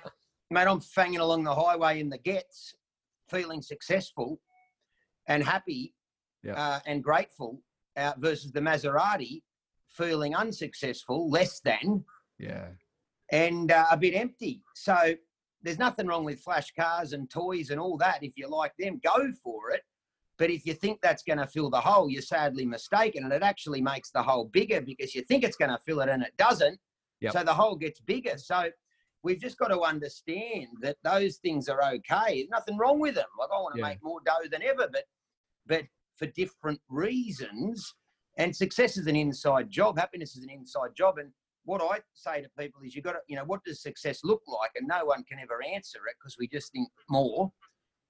mate, 0.51 0.67
I'm 0.67 0.79
fanging 0.79 1.19
along 1.19 1.43
the 1.43 1.53
highway 1.53 1.99
in 1.99 2.09
the 2.09 2.17
Getz, 2.17 2.73
feeling 3.29 3.61
successful 3.61 4.39
and 5.27 5.43
happy 5.43 5.93
uh, 6.49 6.79
and 6.85 7.03
grateful 7.03 7.61
uh, 7.97 8.13
versus 8.17 8.51
the 8.51 8.61
Maserati 8.61 9.41
feeling 9.89 10.35
unsuccessful, 10.35 11.29
less 11.29 11.59
than, 11.61 12.05
Yeah. 12.37 12.67
and 13.31 13.71
uh, 13.71 13.87
a 13.91 13.97
bit 13.97 14.15
empty. 14.15 14.63
So 14.75 15.15
there's 15.61 15.79
nothing 15.79 16.07
wrong 16.07 16.23
with 16.23 16.39
flash 16.39 16.71
cars 16.79 17.13
and 17.13 17.29
toys 17.29 17.69
and 17.69 17.79
all 17.79 17.97
that. 17.97 18.23
If 18.23 18.33
you 18.37 18.47
like 18.47 18.73
them, 18.79 19.01
go 19.03 19.31
for 19.43 19.71
it. 19.71 19.81
But 20.39 20.49
if 20.49 20.65
you 20.65 20.73
think 20.73 21.01
that's 21.01 21.21
going 21.21 21.37
to 21.37 21.45
fill 21.45 21.69
the 21.69 21.81
hole, 21.81 22.09
you're 22.09 22.21
sadly 22.21 22.65
mistaken. 22.65 23.25
And 23.25 23.33
it 23.33 23.43
actually 23.43 23.81
makes 23.81 24.09
the 24.09 24.23
hole 24.23 24.45
bigger 24.45 24.79
because 24.81 25.13
you 25.13 25.21
think 25.21 25.43
it's 25.43 25.57
going 25.57 25.69
to 25.69 25.77
fill 25.85 25.99
it 25.99 26.09
and 26.09 26.23
it 26.23 26.33
doesn't. 26.37 26.79
Yep. 27.19 27.33
So 27.33 27.43
the 27.43 27.53
hole 27.53 27.75
gets 27.75 27.99
bigger. 27.99 28.37
So 28.37 28.69
we've 29.21 29.39
just 29.39 29.57
got 29.57 29.67
to 29.67 29.81
understand 29.81 30.67
that 30.81 30.95
those 31.03 31.37
things 31.37 31.67
are 31.67 31.83
okay. 31.83 32.35
There's 32.37 32.49
nothing 32.49 32.77
wrong 32.77 32.99
with 32.99 33.15
them. 33.15 33.27
Like 33.37 33.49
I 33.53 33.59
want 33.59 33.75
to 33.75 33.81
Yeah. 33.81 33.89
make 33.89 34.01
more 34.01 34.21
dough 34.25 34.47
than 34.49 34.63
ever, 34.63 34.87
but 34.91 35.03
but 35.67 35.83
for 36.15 36.25
different 36.27 36.81
reasons. 36.89 37.93
And 38.37 38.55
success 38.55 38.95
is 38.95 39.07
an 39.07 39.17
inside 39.17 39.69
job. 39.69 39.97
Happiness 39.97 40.37
is 40.37 40.43
an 40.43 40.49
inside 40.49 40.95
job. 40.95 41.17
And 41.17 41.31
what 41.65 41.81
I 41.81 41.99
say 42.13 42.41
to 42.41 42.49
people 42.57 42.81
is, 42.81 42.95
you 42.95 43.01
got 43.01 43.11
to, 43.13 43.19
you 43.27 43.35
know, 43.35 43.43
what 43.43 43.63
does 43.65 43.81
success 43.81 44.21
look 44.23 44.41
like? 44.47 44.71
And 44.77 44.87
no 44.87 45.03
one 45.03 45.25
can 45.25 45.39
ever 45.39 45.61
answer 45.61 45.99
it 46.09 46.15
because 46.17 46.37
we 46.39 46.47
just 46.47 46.71
think 46.71 46.87
more. 47.09 47.51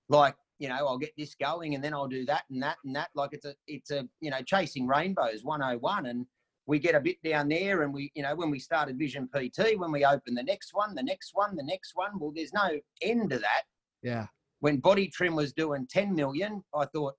Like, 0.08 0.36
you 0.60 0.70
know, 0.70 0.76
I'll 0.88 0.98
get 0.98 1.14
this 1.18 1.36
going, 1.36 1.74
and 1.76 1.84
then 1.84 1.94
I'll 1.94 2.08
do 2.08 2.26
that 2.26 2.44
and 2.52 2.62
that 2.62 2.78
and 2.86 2.96
that. 2.96 3.10
Like 3.16 3.32
it's 3.34 3.46
a, 3.46 3.56
it's 3.68 3.92
a, 3.92 4.08
you 4.22 4.30
know, 4.30 4.42
chasing 4.46 4.86
rainbows 4.88 5.44
101, 5.44 6.06
and 6.06 6.26
we 6.66 6.78
get 6.80 6.96
a 6.96 7.00
bit 7.00 7.18
down 7.24 7.48
there, 7.50 7.82
and 7.84 7.94
we, 7.94 8.12
you 8.14 8.24
know, 8.24 8.36
when 8.36 8.52
we 8.52 8.60
started 8.60 8.98
Vision 9.00 9.28
PT, 9.34 9.78
when 9.80 9.92
we 9.92 10.06
open 10.06 10.36
the 10.36 10.44
next 10.44 10.72
one, 10.74 10.94
the 10.96 11.02
next 11.04 11.32
one, 11.34 11.56
the 11.56 11.64
next 11.64 11.92
one, 11.96 12.12
well, 12.20 12.32
there's 12.36 12.54
no 12.54 12.70
end 13.02 13.30
to 13.32 13.40
that 13.40 13.64
Yeah. 14.04 14.28
when 14.60 14.80
Bodytrim 14.82 15.36
was 15.36 15.54
doing 15.54 15.88
10 15.90 16.14
million, 16.14 16.64
I 16.76 16.86
thought, 16.86 17.16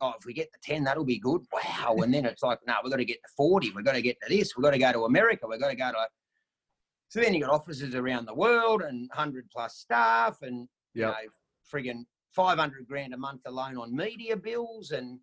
oh, 0.00 0.12
if 0.18 0.26
we 0.26 0.34
get 0.34 0.50
the 0.52 0.58
10, 0.62 0.84
that'll 0.84 1.04
be 1.04 1.18
good. 1.18 1.40
Wow. 1.52 1.96
And 2.02 2.12
then 2.12 2.24
it's 2.26 2.42
like, 2.42 2.58
no, 2.66 2.74
we've 2.84 2.90
got 2.92 2.98
to 2.98 3.04
get 3.04 3.22
to 3.22 3.28
40. 3.36 3.70
We've 3.74 3.84
got 3.84 3.92
to 3.94 4.02
get 4.02 4.16
to 4.22 4.28
this. 4.28 4.54
We've 4.56 4.62
got 4.64 4.72
to 4.72 4.78
go 4.78 4.92
to 4.92 5.04
America. 5.06 5.46
We've 5.48 5.60
got 5.60 5.70
to 5.70 5.76
go 5.76 5.90
to. 5.92 6.06
So 7.08 7.20
then 7.20 7.32
you 7.34 7.40
got 7.40 7.50
offices 7.50 7.94
around 7.94 8.26
the 8.26 8.34
world 8.34 8.82
and 8.82 9.08
100 9.14 9.48
plus 9.50 9.76
staff 9.76 10.38
and, 10.42 10.68
you 10.94 11.02
Yep. 11.02 11.10
know, 11.14 11.30
friggin' 11.72 12.04
500 12.34 12.86
grand 12.86 13.14
a 13.14 13.18
month 13.18 13.42
alone 13.46 13.76
on 13.76 13.94
media 13.94 14.36
bills. 14.36 14.90
And, 14.90 15.20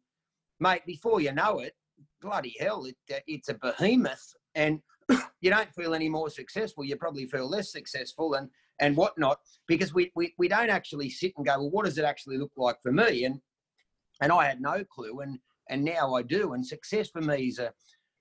mate, 0.59 0.85
before 0.85 1.21
you 1.21 1.33
know 1.33 1.59
it, 1.59 1.73
bloody 2.21 2.55
hell, 2.59 2.85
it, 2.85 2.95
uh, 3.13 3.19
it's 3.27 3.49
a 3.49 3.53
behemoth. 3.55 4.33
And 4.55 4.79
you 5.41 5.49
don't 5.49 5.73
feel 5.73 5.93
any 5.93 6.09
more 6.09 6.29
successful. 6.29 6.83
You 6.83 6.95
probably 6.95 7.25
feel 7.25 7.49
less 7.49 7.71
successful 7.71 8.35
and 8.35 8.49
and 8.79 8.97
whatnot 8.97 9.37
because 9.67 9.93
we, 9.93 10.11
we 10.15 10.33
we 10.39 10.47
don't 10.47 10.71
actually 10.71 11.09
sit 11.09 11.33
and 11.37 11.45
go, 11.45 11.59
well, 11.59 11.69
what 11.69 11.85
does 11.85 11.99
it 11.99 12.05
actually 12.05 12.37
look 12.37 12.51
like 12.57 12.77
for 12.81 12.91
me? 12.91 13.25
And 13.25 13.39
and 14.21 14.31
I 14.31 14.45
had 14.47 14.61
no 14.61 14.83
clue, 14.83 15.19
and 15.19 15.39
and 15.69 15.83
now 15.83 16.15
I 16.15 16.21
do. 16.23 16.53
And 16.53 16.65
success 16.65 17.09
for 17.09 17.21
me 17.21 17.47
is 17.47 17.59
a 17.59 17.73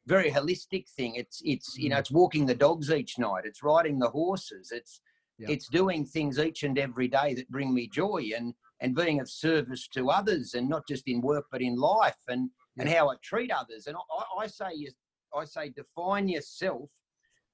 very 0.06 0.30
holistic 0.30 0.88
thing. 0.90 1.14
It's 1.14 1.40
it's 1.44 1.78
you 1.78 1.88
know 1.88 1.96
Mm. 1.96 2.00
it's 2.00 2.10
walking 2.10 2.46
the 2.46 2.54
dogs 2.54 2.90
each 2.90 3.18
night. 3.18 3.44
It's 3.44 3.62
riding 3.62 3.98
the 3.98 4.10
horses. 4.10 4.70
It's 4.72 5.00
Yeah. 5.38 5.50
it's 5.50 5.68
doing 5.68 6.04
things 6.04 6.38
each 6.38 6.62
and 6.62 6.78
every 6.78 7.08
day 7.08 7.34
that 7.34 7.50
bring 7.50 7.72
me 7.72 7.88
joy 7.88 8.30
and 8.36 8.54
and 8.80 8.94
being 8.94 9.20
of 9.20 9.30
service 9.30 9.88
to 9.88 10.10
others 10.10 10.54
and 10.54 10.68
not 10.68 10.86
just 10.88 11.06
in 11.06 11.20
work 11.20 11.44
but 11.50 11.62
in 11.62 11.76
life 11.76 12.16
and 12.28 12.50
and 12.78 12.88
how 12.88 13.10
I 13.10 13.16
treat 13.22 13.50
others. 13.50 13.86
And 13.86 13.96
I, 13.96 14.42
I 14.42 14.46
say 14.46 14.70
you 14.74 14.90
I 15.34 15.44
say 15.44 15.70
define 15.70 16.28
yourself 16.28 16.90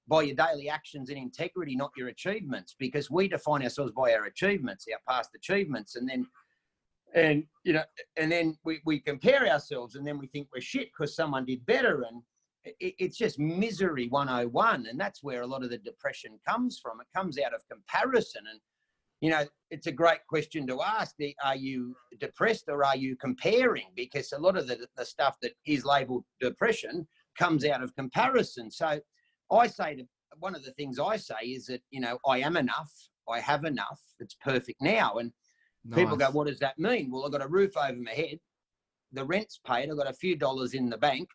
by 0.09 0.23
your 0.23 0.37
daily 0.37 0.69
actions 0.69 1.11
and 1.11 1.19
integrity, 1.19 1.75
not 1.75 1.91
your 1.97 2.09
achievements, 2.09 2.77
because 2.79 3.11
we 3.11 3.29
define 3.29 3.63
ourselves 3.63 3.93
by 3.93 4.15
our 4.15 4.27
achievements, 4.27 4.87
our 4.93 5.01
past 5.13 5.31
achievements, 5.35 5.97
and 5.97 6.09
then 6.09 6.27
and 7.15 7.45
you 7.65 7.73
know 7.73 7.85
and 8.17 8.31
then 8.31 8.57
we, 8.65 8.81
we 8.85 8.99
compare 9.01 9.49
ourselves 9.49 9.95
and 9.95 10.07
then 10.07 10.19
we 10.19 10.27
think 10.27 10.49
we're 10.55 10.61
shit 10.61 10.89
because 10.93 11.15
someone 11.15 11.45
did 11.45 11.65
better. 11.67 12.03
And 12.03 12.23
it, 12.65 12.95
it's 12.99 13.17
just 13.17 13.39
misery 13.39 14.09
101 14.09 14.87
and 14.87 14.99
that's 14.99 15.23
where 15.23 15.43
a 15.43 15.47
lot 15.47 15.65
of 15.65 15.71
the 15.71 15.79
depression 15.79 16.39
comes 16.47 16.79
from. 16.79 17.01
It 17.01 17.07
comes 17.15 17.39
out 17.39 17.55
of 17.55 17.63
comparison. 17.69 18.43
And 18.51 18.61
you 19.21 19.31
know 19.31 19.45
it's 19.71 19.87
a 19.87 19.93
great 19.93 20.21
question 20.29 20.67
to 20.67 20.81
ask 20.83 21.15
the, 21.19 21.35
are 21.45 21.57
you 21.57 21.95
depressed 22.21 22.65
or 22.69 22.85
are 22.85 22.97
you 22.97 23.17
comparing 23.17 23.87
because 23.97 24.33
a 24.33 24.39
lot 24.39 24.57
of 24.57 24.67
the, 24.67 24.87
the 24.97 25.05
stuff 25.05 25.37
that 25.43 25.53
is 25.67 25.85
labeled 25.85 26.25
depression 26.41 27.07
comes 27.39 27.65
out 27.65 27.83
of 27.83 27.95
comparison 27.97 28.71
so 28.71 28.99
i 29.51 29.67
say 29.67 29.95
to 29.95 30.05
one 30.39 30.55
of 30.55 30.65
the 30.65 30.73
things 30.73 30.99
i 30.99 31.17
say 31.17 31.35
is 31.45 31.67
that 31.67 31.81
you 31.91 32.01
know 32.01 32.19
i 32.27 32.39
am 32.39 32.57
enough 32.57 32.93
i 33.29 33.41
have 33.41 33.65
enough 33.65 34.01
it's 34.21 34.37
perfect 34.43 34.81
now 34.81 35.15
and 35.15 35.33
People 35.95 36.17
go, 36.17 36.31
what 36.31 36.47
does 36.47 36.59
that 36.59 36.79
mean? 36.79 37.11
Well, 37.11 37.25
I've 37.25 37.33
got 37.33 37.45
a 37.45 37.49
roof 37.49 37.77
over 37.77 37.97
my 37.97 38.11
head. 38.11 38.39
The 39.13 39.25
rent's 39.25 39.61
paid. 39.65 39.89
I've 39.89 39.97
got 39.97 40.11
a 40.11 40.15
few 40.15 40.37
dollars 40.37 40.75
in 40.75 40.91
the 40.91 40.99
bank. 40.99 41.29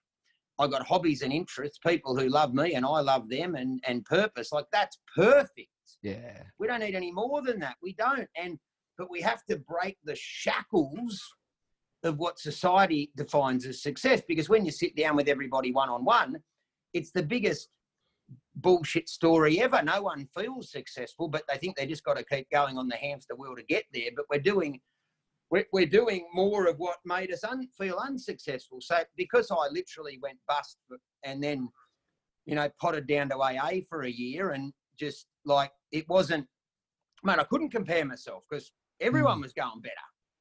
I've 0.59 0.71
got 0.71 0.85
hobbies 0.85 1.21
and 1.21 1.31
interests, 1.31 1.79
people 1.85 2.17
who 2.17 2.27
love 2.27 2.53
me 2.53 2.73
and 2.75 2.85
I 2.85 2.99
love 2.99 3.29
them 3.29 3.55
and, 3.55 3.81
and 3.87 4.05
purpose. 4.05 4.51
Like 4.51 4.65
that's 4.71 4.99
perfect. 5.15 5.69
Yeah. 6.01 6.43
We 6.59 6.67
don't 6.67 6.79
need 6.79 6.95
any 6.95 7.11
more 7.11 7.41
than 7.41 7.59
that. 7.59 7.75
We 7.81 7.93
don't. 7.93 8.27
And, 8.35 8.57
but 8.97 9.09
we 9.09 9.21
have 9.21 9.45
to 9.45 9.57
break 9.57 9.97
the 10.03 10.15
shackles 10.15 11.21
of 12.03 12.17
what 12.17 12.39
society 12.39 13.11
defines 13.15 13.65
as 13.65 13.83
success 13.83 14.21
because 14.27 14.49
when 14.49 14.65
you 14.65 14.71
sit 14.71 14.95
down 14.95 15.15
with 15.15 15.27
everybody 15.27 15.71
one 15.71 15.89
on 15.89 16.03
one, 16.03 16.37
it's 16.93 17.11
the 17.11 17.23
biggest 17.23 17.69
bullshit 18.55 19.07
story 19.07 19.61
ever. 19.61 19.81
No 19.83 20.01
one 20.01 20.27
feels 20.35 20.71
successful, 20.71 21.27
but 21.27 21.43
they 21.47 21.57
think 21.57 21.77
they 21.77 21.85
just 21.85 22.03
got 22.03 22.17
to 22.17 22.23
keep 22.23 22.49
going 22.51 22.77
on 22.77 22.87
the 22.87 22.95
hamster 22.95 23.35
wheel 23.35 23.55
to 23.55 23.63
get 23.63 23.85
there. 23.93 24.09
But 24.15 24.25
we're 24.29 24.41
doing 24.41 24.79
we're, 25.51 25.65
we're 25.73 25.85
doing 25.85 26.25
more 26.33 26.67
of 26.67 26.77
what 26.77 26.97
made 27.05 27.31
us 27.31 27.43
un, 27.43 27.67
feel 27.77 27.97
unsuccessful. 27.97 28.79
So 28.81 28.99
because 29.17 29.51
I 29.51 29.67
literally 29.69 30.17
went 30.21 30.37
bust 30.47 30.77
and 31.23 31.43
then, 31.43 31.67
you 32.45 32.55
know, 32.55 32.69
potted 32.79 33.05
down 33.05 33.29
to 33.29 33.37
AA 33.37 33.81
for 33.89 34.03
a 34.03 34.09
year 34.09 34.51
and 34.51 34.71
just 34.97 35.27
like 35.45 35.71
it 35.91 36.07
wasn't, 36.09 36.47
man, 37.23 37.39
I 37.39 37.43
couldn't 37.43 37.69
compare 37.71 38.05
myself 38.05 38.43
because 38.49 38.71
everyone 38.99 39.41
was 39.41 39.53
going 39.53 39.81
better. 39.81 39.93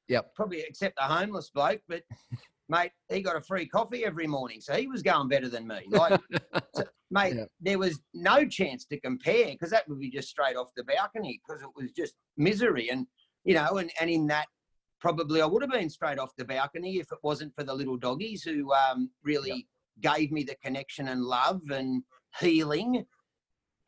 Yep. 0.07 0.35
Probably 0.35 0.61
except 0.61 0.97
the 0.97 1.03
homeless 1.03 1.49
bloke, 1.53 1.81
but 1.87 2.03
mate, 2.69 2.91
he 3.09 3.21
got 3.21 3.35
a 3.35 3.41
free 3.41 3.65
coffee 3.67 4.05
every 4.05 4.27
morning, 4.27 4.61
so 4.61 4.73
he 4.73 4.87
was 4.87 5.01
going 5.01 5.27
better 5.27 5.49
than 5.49 5.67
me. 5.67 5.79
Like, 5.89 6.19
so, 6.75 6.83
mate, 7.09 7.35
Yeah. 7.35 7.45
there 7.59 7.79
was 7.79 7.99
no 8.13 8.45
chance 8.45 8.85
to 8.85 8.99
compare 8.99 9.47
because 9.47 9.69
that 9.71 9.87
would 9.87 9.99
be 9.99 10.09
just 10.09 10.29
straight 10.29 10.55
off 10.55 10.69
the 10.75 10.83
balcony 10.83 11.39
because 11.45 11.61
it 11.61 11.69
was 11.75 11.91
just 11.91 12.15
misery, 12.37 12.89
and 12.89 13.07
you 13.43 13.53
know, 13.55 13.77
and 13.77 13.91
and 13.99 14.09
in 14.09 14.27
that 14.27 14.47
probably 14.99 15.41
I 15.41 15.45
would 15.45 15.63
have 15.63 15.71
been 15.71 15.89
straight 15.89 16.19
off 16.19 16.35
the 16.37 16.45
balcony 16.45 16.97
if 16.97 17.11
it 17.11 17.17
wasn't 17.23 17.55
for 17.55 17.63
the 17.63 17.73
little 17.73 17.97
doggies 17.97 18.43
who 18.43 18.71
um, 18.71 19.09
really 19.23 19.67
gave 19.99 20.31
me 20.31 20.43
the 20.43 20.55
connection 20.63 21.07
and 21.07 21.23
love 21.23 21.61
and 21.71 22.03
healing, 22.39 23.03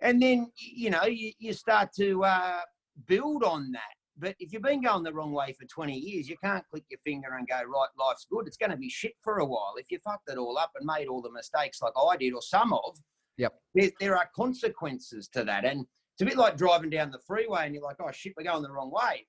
and 0.03 0.21
then 0.21 0.51
you 0.55 0.89
know 0.91 1.05
you, 1.05 1.31
you 1.39 1.53
start 1.53 1.89
to 1.97 2.23
uh, 2.23 2.59
build 3.07 3.43
on 3.43 3.71
that. 3.71 3.81
But 4.15 4.35
if 4.39 4.53
you've 4.53 4.61
been 4.61 4.83
going 4.83 5.01
the 5.03 5.11
wrong 5.11 5.31
way 5.31 5.53
for 5.59 5.65
20 5.65 5.91
years, 5.97 6.29
you 6.29 6.35
can't 6.43 6.63
click 6.69 6.83
your 6.87 6.99
finger 7.03 7.29
and 7.35 7.47
go, 7.47 7.55
right, 7.55 7.87
life's 7.99 8.27
good. 8.29 8.45
It's 8.45 8.57
going 8.57 8.69
to 8.69 8.77
be 8.77 8.87
shit 8.87 9.13
for 9.23 9.39
a 9.39 9.45
while. 9.45 9.73
If 9.77 9.87
you 9.89 9.97
fucked 10.05 10.29
it 10.29 10.37
all 10.37 10.55
up 10.59 10.69
and 10.75 10.85
made 10.85 11.07
all 11.07 11.19
the 11.23 11.31
mistakes 11.31 11.81
like 11.81 11.93
I 11.97 12.15
did 12.17 12.31
or 12.33 12.41
some 12.43 12.73
of, 12.73 12.95
Yep. 13.37 13.53
there, 13.73 13.89
there 13.99 14.15
are 14.15 14.29
consequences 14.35 15.27
to 15.29 15.43
that. 15.45 15.65
And 15.65 15.79
it's 16.13 16.21
a 16.21 16.25
bit 16.25 16.37
like 16.37 16.57
driving 16.57 16.91
down 16.91 17.09
the 17.09 17.17
freeway 17.25 17.65
and 17.65 17.73
you're 17.73 17.83
like, 17.83 17.95
oh 17.99 18.11
shit, 18.11 18.33
we're 18.37 18.43
going 18.43 18.61
the 18.61 18.71
wrong 18.71 18.91
way. 18.91 19.25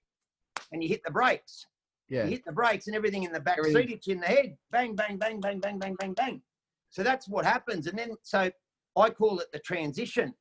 And 0.71 0.83
you 0.83 0.88
hit 0.90 1.00
the 1.02 1.11
brakes. 1.11 1.64
Yeah. 2.11 2.25
You 2.25 2.33
hit 2.33 2.45
the 2.45 2.52
brakes 2.52 2.87
and 2.87 2.95
everything 2.95 3.23
in 3.23 3.33
the 3.33 3.40
back 3.40 3.57
Everything- 3.61 3.85
seat 3.85 3.88
hits 3.90 4.07
you 4.07 4.14
in 4.16 4.21
the 4.21 4.26
head. 4.26 4.54
Bang, 4.71 4.95
bang, 4.95 5.16
bang, 5.16 5.40
bang, 5.40 5.61
bang, 5.61 5.78
bang, 5.78 5.97
bang, 5.99 6.12
bang. 6.12 6.43
So 6.90 7.02
that's 7.02 7.26
what 7.26 7.47
happens. 7.47 7.87
And 7.87 7.99
then, 7.99 8.11
so 8.23 8.50
I 8.99 9.09
call 9.09 9.38
it 9.40 9.47
the 9.50 9.61
transition. 9.61 10.35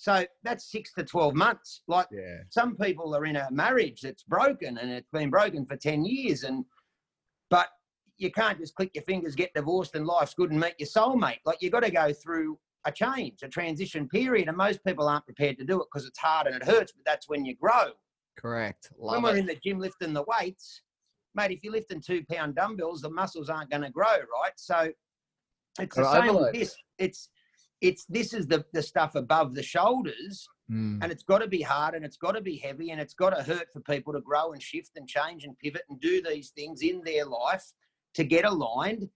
So 0.00 0.24
that's 0.42 0.70
six 0.70 0.94
to 0.94 1.04
12 1.04 1.34
months. 1.34 1.82
Like 1.86 2.06
Yeah. 2.10 2.38
some 2.48 2.74
people 2.74 3.14
are 3.14 3.26
in 3.26 3.36
a 3.36 3.50
marriage 3.50 4.00
that's 4.00 4.22
broken 4.22 4.78
and 4.78 4.90
it's 4.90 5.10
been 5.10 5.28
broken 5.28 5.66
for 5.66 5.76
10 5.76 6.06
years 6.06 6.42
and 6.42 6.64
but 7.50 7.68
you 8.16 8.30
can't 8.32 8.58
just 8.58 8.74
click 8.74 8.92
your 8.94 9.04
fingers 9.04 9.34
get 9.34 9.52
divorced 9.52 9.94
and 9.94 10.06
life's 10.06 10.32
good 10.32 10.52
and 10.52 10.60
meet 10.60 10.74
your 10.78 10.88
soulmate 10.88 11.40
like 11.44 11.58
you've 11.60 11.72
got 11.72 11.82
to 11.82 11.90
go 11.90 12.14
through 12.14 12.58
a 12.86 12.92
change 12.92 13.42
a 13.42 13.48
transition 13.48 14.08
period 14.08 14.48
and 14.48 14.56
most 14.56 14.82
people 14.84 15.06
aren't 15.06 15.26
prepared 15.26 15.58
to 15.58 15.64
do 15.64 15.82
it 15.82 15.86
because 15.92 16.06
it's 16.08 16.18
hard 16.18 16.46
and 16.46 16.56
it 16.56 16.64
hurts 16.64 16.92
but 16.92 17.04
that's 17.04 17.28
when 17.28 17.44
you 17.44 17.54
grow 17.56 17.90
Correct. 18.38 18.88
when 18.96 19.20
we're 19.22 19.36
it. 19.36 19.40
in 19.40 19.46
the 19.46 19.56
gym 19.56 19.78
lifting 19.78 20.14
the 20.14 20.24
weights 20.26 20.80
mate 21.34 21.50
if 21.50 21.62
you're 21.62 21.74
lifting 21.74 22.00
two 22.00 22.24
pound 22.30 22.54
dumbbells 22.54 23.02
the 23.02 23.10
muscles 23.10 23.50
aren't 23.50 23.68
going 23.70 23.82
to 23.82 23.90
grow 23.90 24.16
right 24.42 24.52
so 24.56 24.90
it's 25.78 25.94
the 25.94 26.10
same 26.10 26.34
with 26.36 26.54
this 26.54 26.74
it's 26.98 27.28
it's 27.80 28.04
this 28.06 28.34
is 28.34 28.46
the 28.46 28.64
the 28.72 28.82
stuff 28.82 29.14
above 29.14 29.54
the 29.54 29.62
shoulders 29.62 30.48
Mm. 30.70 31.02
and 31.02 31.10
it's 31.10 31.24
got 31.24 31.38
to 31.38 31.48
be 31.48 31.62
hard 31.62 31.96
and 31.96 32.04
it's 32.04 32.16
got 32.16 32.32
to 32.32 32.40
be 32.40 32.56
heavy 32.56 32.90
and 32.92 33.00
it's 33.00 33.14
got 33.14 33.30
to 33.30 33.42
hurt 33.42 33.66
for 33.72 33.80
people 33.80 34.12
to 34.12 34.20
grow 34.20 34.52
and 34.52 34.62
shift 34.62 34.92
and 34.94 35.08
change 35.08 35.42
and 35.42 35.58
pivot 35.58 35.82
and 35.90 36.00
do 36.00 36.22
these 36.22 36.50
things 36.50 36.82
in 36.82 37.02
their 37.04 37.24
life 37.24 37.64
to 38.14 38.22
get 38.22 38.44
aligned. 38.44 39.08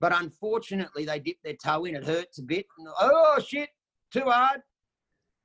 But 0.00 0.12
unfortunately, 0.20 1.04
they 1.04 1.20
dip 1.20 1.36
their 1.44 1.54
toe 1.54 1.84
in, 1.84 1.94
it 1.94 2.04
hurts 2.04 2.38
a 2.38 2.42
bit. 2.42 2.66
And, 2.76 2.88
oh, 3.00 3.38
shit, 3.46 3.68
too 4.12 4.24
hard. 4.24 4.62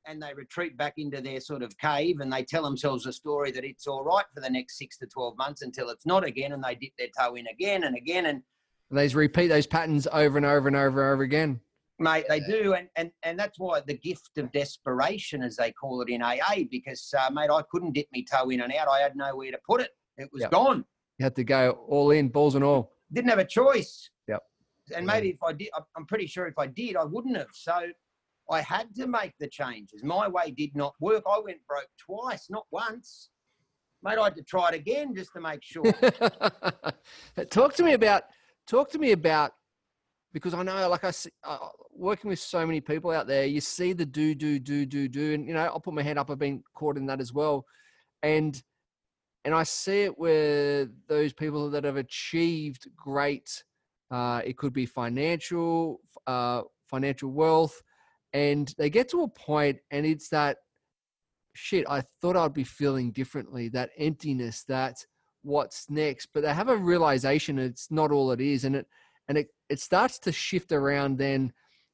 And 0.07 0.19
they 0.19 0.33
retreat 0.33 0.75
back 0.75 0.95
into 0.97 1.21
their 1.21 1.39
sort 1.39 1.61
of 1.61 1.77
cave 1.77 2.21
and 2.21 2.33
they 2.33 2.43
tell 2.43 2.63
themselves 2.63 3.05
a 3.05 3.13
story 3.13 3.51
that 3.51 3.63
it's 3.63 3.85
all 3.85 4.03
right 4.03 4.25
for 4.33 4.41
the 4.41 4.49
next 4.49 4.79
six 4.79 4.97
to 4.97 5.05
12 5.05 5.37
months 5.37 5.61
until 5.61 5.89
it's 5.91 6.07
not 6.07 6.25
again. 6.25 6.53
And 6.53 6.63
they 6.63 6.73
dip 6.73 6.93
their 6.97 7.09
toe 7.19 7.35
in 7.35 7.45
again 7.45 7.83
and 7.83 7.95
again. 7.95 8.25
And 8.25 8.41
They 8.89 9.07
repeat 9.09 9.49
those 9.49 9.67
patterns 9.67 10.07
over 10.11 10.37
and 10.37 10.45
over 10.45 10.67
and 10.67 10.75
over 10.75 11.03
and 11.03 11.13
over 11.13 11.21
again. 11.21 11.61
Mate 11.99 12.25
they 12.29 12.39
do 12.39 12.73
and, 12.73 12.87
and 12.95 13.11
and 13.23 13.37
that's 13.37 13.59
why 13.59 13.79
the 13.85 13.97
gift 13.97 14.37
of 14.37 14.51
desperation 14.51 15.43
as 15.43 15.55
they 15.55 15.71
call 15.71 16.01
it 16.01 16.09
in 16.09 16.21
aa 16.21 16.55
because 16.71 17.13
uh, 17.17 17.29
mate 17.31 17.49
i 17.51 17.61
couldn't 17.71 17.93
dip 17.93 18.07
my 18.13 18.23
toe 18.31 18.49
in 18.49 18.61
and 18.61 18.73
out. 18.73 18.87
I 18.87 18.99
had 18.99 19.15
nowhere 19.15 19.51
to 19.51 19.59
put 19.67 19.81
it. 19.81 19.91
It 20.17 20.29
was 20.33 20.41
Yep. 20.41 20.51
gone. 20.51 20.85
You 21.19 21.23
had 21.25 21.35
to 21.35 21.43
go 21.43 21.71
all 21.87 22.11
in, 22.11 22.29
balls 22.29 22.55
and 22.55 22.63
all. 22.63 22.93
didn't 23.13 23.29
have 23.29 23.39
a 23.39 23.45
choice. 23.45 24.09
Yep. 24.27 24.41
and 24.95 25.05
Yeah. 25.05 25.13
maybe 25.13 25.29
if 25.29 25.43
i 25.43 25.53
did 25.53 25.69
I'm- 25.75 25.85
i'm 25.95 26.05
pretty 26.05 26.25
sure 26.27 26.47
if 26.47 26.57
i 26.57 26.67
did 26.67 26.95
i 26.95 27.03
wouldn't 27.03 27.37
have. 27.37 27.53
So 27.53 27.77
i 28.49 28.61
had 28.61 28.93
to 28.95 29.05
make 29.07 29.33
the 29.39 29.47
changes. 29.47 30.03
My 30.03 30.27
way 30.27 30.51
did 30.51 30.75
not 30.75 30.93
work. 30.99 31.23
I 31.27 31.39
went 31.39 31.59
broke 31.67 31.87
twice 31.97 32.49
not 32.49 32.65
once. 32.71 33.29
Mate 34.03 34.17
i 34.17 34.23
had 34.23 34.35
to 34.35 34.43
try 34.43 34.69
it 34.69 34.75
again 34.75 35.13
just 35.15 35.31
to 35.33 35.41
make 35.41 35.61
sure. 35.63 35.83
Talk 37.51 37.73
to 37.75 37.83
me 37.83 37.93
about 37.93 38.23
talk 38.67 38.89
to 38.91 38.99
me 38.99 39.11
about 39.11 39.51
because 40.33 40.53
I 40.53 40.63
know, 40.63 40.87
like 40.89 41.03
I 41.03 41.11
see, 41.11 41.31
uh, 41.43 41.57
working 41.93 42.29
with 42.29 42.39
so 42.39 42.65
many 42.65 42.81
people 42.81 43.11
out 43.11 43.27
there, 43.27 43.45
you 43.45 43.61
see 43.61 43.93
the 43.93 44.05
do 44.05 44.33
do 44.33 44.59
do 44.59 44.85
do 44.85 45.07
do, 45.07 45.33
and 45.33 45.47
you 45.47 45.53
know, 45.53 45.61
I'll 45.61 45.79
put 45.79 45.93
my 45.93 46.03
hand 46.03 46.19
up. 46.19 46.29
I've 46.29 46.39
been 46.39 46.63
caught 46.73 46.97
in 46.97 47.05
that 47.07 47.19
as 47.19 47.33
well, 47.33 47.65
and 48.23 48.61
and 49.43 49.53
I 49.53 49.63
see 49.63 50.03
it 50.03 50.17
with 50.17 50.89
those 51.07 51.33
people 51.33 51.69
that 51.71 51.83
have 51.83 51.97
achieved 51.97 52.87
great. 52.95 53.63
Uh, 54.09 54.41
it 54.45 54.57
could 54.57 54.73
be 54.73 54.85
financial, 54.85 56.01
uh, 56.27 56.61
financial 56.89 57.31
wealth, 57.31 57.81
and 58.33 58.73
they 58.77 58.89
get 58.89 59.09
to 59.09 59.23
a 59.23 59.27
point, 59.27 59.79
and 59.89 60.05
it's 60.05 60.29
that 60.29 60.57
shit. 61.53 61.85
I 61.89 62.03
thought 62.21 62.37
I'd 62.37 62.53
be 62.53 62.63
feeling 62.63 63.11
differently. 63.11 63.69
That 63.69 63.89
emptiness. 63.97 64.63
That 64.67 65.05
what's 65.43 65.89
next 65.89 66.27
but 66.35 66.43
they 66.43 66.53
have 66.53 66.69
a 66.69 66.77
realization 66.77 67.57
it's 67.57 67.89
not 67.89 68.11
all 68.11 68.31
it 68.31 68.39
is 68.39 68.63
and 68.63 68.75
it 68.75 68.85
and 69.27 69.37
it, 69.37 69.47
it 69.71 69.79
starts 69.79 70.19
to 70.19 70.31
shift 70.31 70.71
around 70.71 71.17
then 71.17 71.51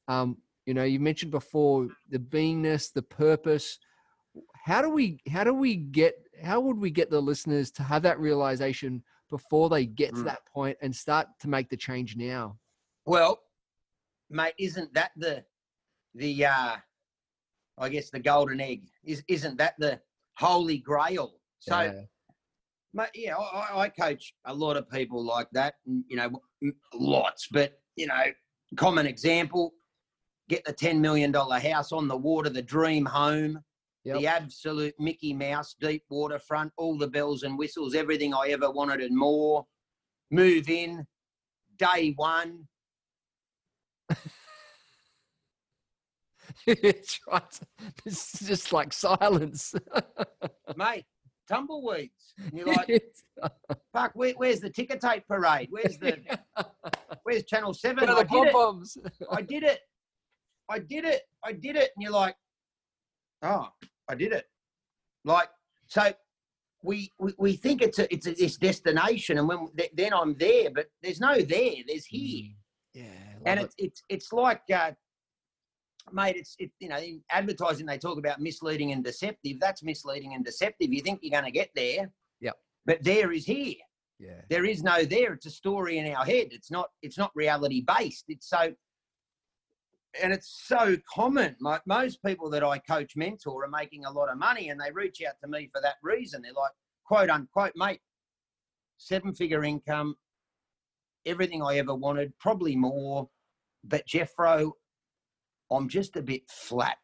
um, 0.07 0.38
you 0.65 0.74
know 0.74 0.84
you 0.84 1.00
mentioned 1.00 1.31
before 1.31 1.88
the 2.10 2.17
beingness 2.19 2.91
the 2.91 3.01
purpose 3.01 3.77
how 4.53 4.81
do 4.81 4.89
we 4.89 5.19
how 5.31 5.43
do 5.43 5.53
we 5.53 5.75
get 5.75 6.15
how 6.43 6.60
would 6.60 6.77
we 6.77 6.89
get 6.89 7.10
the 7.10 7.22
listeners 7.22 7.72
to 7.72 7.84
have 7.84 8.01
that 8.01 8.19
realization 8.19 9.03
before 9.29 9.69
they 9.69 9.86
get 9.86 10.15
to 10.15 10.22
Mm. 10.22 10.25
that 10.25 10.46
point 10.46 10.77
and 10.81 10.96
start 10.96 11.27
to 11.39 11.48
make 11.48 11.69
the 11.69 11.77
change 11.77 12.15
now 12.15 12.57
Well, 13.05 13.39
mate, 14.29 14.53
isn't 14.60 14.93
that 14.93 15.12
the 15.15 15.43
the 16.15 16.46
uh, 16.46 16.75
I 17.77 17.89
guess 17.89 18.10
the 18.10 18.19
golden 18.19 18.60
egg 18.60 18.84
is 19.03 19.24
isn't 19.27 19.57
that 19.57 19.75
the 19.77 20.01
holy 20.38 20.79
grail? 20.79 21.39
So, 21.60 21.75
Yeah. 21.79 22.01
mate, 22.93 23.10
yeah, 23.15 23.36
I, 23.38 23.81
I 23.81 23.89
coach 23.89 24.34
a 24.46 24.53
lot 24.53 24.77
of 24.77 24.89
people 24.89 25.24
like 25.24 25.50
that, 25.51 25.75
and 25.86 26.03
you 26.07 26.17
know, 26.17 26.41
lots. 26.93 27.47
But 27.51 27.79
you 27.95 28.07
know, 28.07 28.23
common 28.75 29.05
example: 29.05 29.73
get 30.49 30.63
the 30.65 30.73
ten 30.73 31.01
million 31.01 31.31
dollar 31.31 31.59
house 31.59 31.91
on 31.91 32.07
the 32.07 32.17
water, 32.17 32.49
the 32.49 32.61
dream 32.61 33.05
home, 33.05 33.63
Yep. 34.07 34.19
the 34.19 34.27
absolute 34.27 34.95
Mickey 34.99 35.33
Mouse, 35.33 35.75
deep 35.81 36.03
waterfront, 36.09 36.71
all 36.77 36.97
the 36.97 37.09
bells 37.09 37.43
and 37.43 37.57
whistles, 37.57 37.93
everything 37.93 38.33
I 38.33 38.47
ever 38.51 38.71
wanted 38.71 39.01
and 39.01 39.17
more. 39.17 39.65
Move 40.31 40.69
in, 40.69 41.05
day 41.77 42.13
one. 42.15 42.69
it's 46.65 47.19
right. 47.27 47.59
It's 48.05 48.39
just 48.47 48.71
like 48.71 48.93
silence. 48.93 49.75
mate, 50.77 51.03
tumbleweeds. 51.48 52.34
And 52.38 52.54
you're 52.54 52.68
like, 52.68 53.04
fuck, 53.94 54.12
where, 54.13 54.34
where's 54.38 54.60
the 54.60 54.70
ticker 54.70 54.98
tape 54.98 55.27
parade? 55.27 55.68
Where's 55.72 55.98
the, 55.98 56.18
where's 57.24 57.44
Channel 57.46 57.74
7? 57.74 58.08
Where 58.08 58.16
I 58.16 58.24
did, 58.24 58.48
it. 58.48 58.54
pom-poms? 58.54 58.98
I 59.32 59.42
did 59.42 59.63
it. 59.63 59.80
I 60.70 60.80
did 60.80 61.06
it. 61.06 61.22
I 61.44 61.54
did 61.54 61.75
it. 61.75 61.92
And 61.96 62.04
you're 62.04 62.12
like, 62.12 62.36
oh, 63.44 63.68
I 64.10 64.16
did 64.16 64.34
it. 64.34 64.46
Like, 65.24 65.50
so 65.88 66.13
we, 66.84 67.12
we, 67.20 67.34
we 67.38 67.54
think 67.54 67.82
it's 67.82 68.00
a, 68.00 68.12
it's 68.13 68.27
a, 68.27 68.34
this 68.34 68.58
destination 68.58 69.38
and 69.38 69.48
when 69.48 69.68
then 69.94 70.13
I'm 70.13 70.36
there, 70.36 70.70
but 70.70 70.88
there's 71.01 71.20
no 71.20 71.36
there, 71.36 71.75
there's 71.88 72.06
here. 72.06 72.51
Yeah. 72.94 73.04
and 73.46 73.60
it's 73.60 73.75
it's 73.77 74.04
it's 74.10 74.34
like 74.34 74.62
uh, 74.74 74.92
mate 76.11 76.35
it's 76.35 76.55
it, 76.59 76.71
you 76.79 76.89
know 76.89 76.97
in 76.97 77.21
advertising 77.31 77.85
they 77.85 77.97
talk 77.97 78.17
about 78.17 78.39
misleading 78.39 78.91
and 78.91 79.03
deceptive. 79.03 79.59
That's 79.59 79.83
misleading 79.83 80.33
and 80.33 80.43
deceptive. 80.43 80.91
You 80.91 81.01
think 81.01 81.19
you're 81.21 81.39
going 81.39 81.51
to 81.51 81.57
get 81.57 81.69
there. 81.75 82.11
Yep. 82.41 82.55
but 82.85 83.03
there 83.03 83.31
is 83.31 83.45
here. 83.45 83.75
Yeah. 84.19 84.41
there 84.49 84.65
is 84.65 84.81
no 84.81 85.03
there. 85.03 85.33
It's 85.33 85.45
a 85.45 85.51
story 85.51 85.99
in 85.99 86.11
our 86.11 86.25
head. 86.25 86.47
It's 86.51 86.71
not 86.71 86.89
it's 87.01 87.17
not 87.17 87.31
reality 87.35 87.81
based. 87.81 88.25
It's 88.27 88.49
so 88.49 88.73
and 90.21 90.33
it's 90.33 90.63
so 90.65 90.97
common. 91.13 91.55
Like 91.61 91.81
most 91.85 92.23
people 92.23 92.49
that 92.51 92.63
i 92.63 92.79
coach 92.79 93.15
mentor 93.15 93.63
are 93.65 93.69
making 93.69 94.05
a 94.05 94.11
lot 94.11 94.29
of 94.29 94.37
money 94.37 94.69
and 94.69 94.79
they 94.79 94.91
reach 94.91 95.21
out 95.27 95.35
to 95.43 95.47
me 95.47 95.69
for 95.73 95.81
that 95.81 95.95
reason. 96.01 96.41
They're 96.41 96.53
like 96.53 96.71
quote 97.07 97.29
unquote 97.29 97.73
mate 97.75 98.01
seven 98.97 99.33
figure 99.33 99.63
income 99.63 100.15
everything 101.25 101.61
i 101.63 101.77
ever 101.77 101.95
wanted 101.95 102.37
probably 102.39 102.75
more 102.75 103.29
but 103.83 104.05
jeffro 104.07 104.71
i'm 105.71 105.88
just 105.89 106.15
a 106.15 106.21
bit 106.21 106.43
flat 106.50 106.97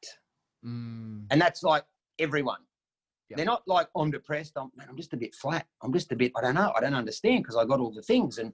Mm, 0.65 1.25
and 1.29 1.41
that's 1.41 1.63
like 1.63 1.83
everyone. 2.19 2.59
Yeah. 3.29 3.37
They're 3.37 3.45
not 3.45 3.63
like 3.67 3.87
I'm 3.95 4.11
depressed. 4.11 4.53
I'm 4.55 4.69
man, 4.75 4.87
I'm 4.89 4.97
just 4.97 5.13
a 5.13 5.17
bit 5.17 5.35
flat. 5.35 5.65
I'm 5.81 5.91
just 5.93 6.11
a 6.11 6.15
bit. 6.15 6.31
I 6.37 6.41
don't 6.41 6.55
know. 6.55 6.71
I 6.75 6.79
don't 6.81 6.93
understand 6.93 7.43
because 7.43 7.55
I 7.55 7.65
got 7.65 7.79
all 7.79 7.91
the 7.93 8.01
things 8.01 8.37
and. 8.37 8.53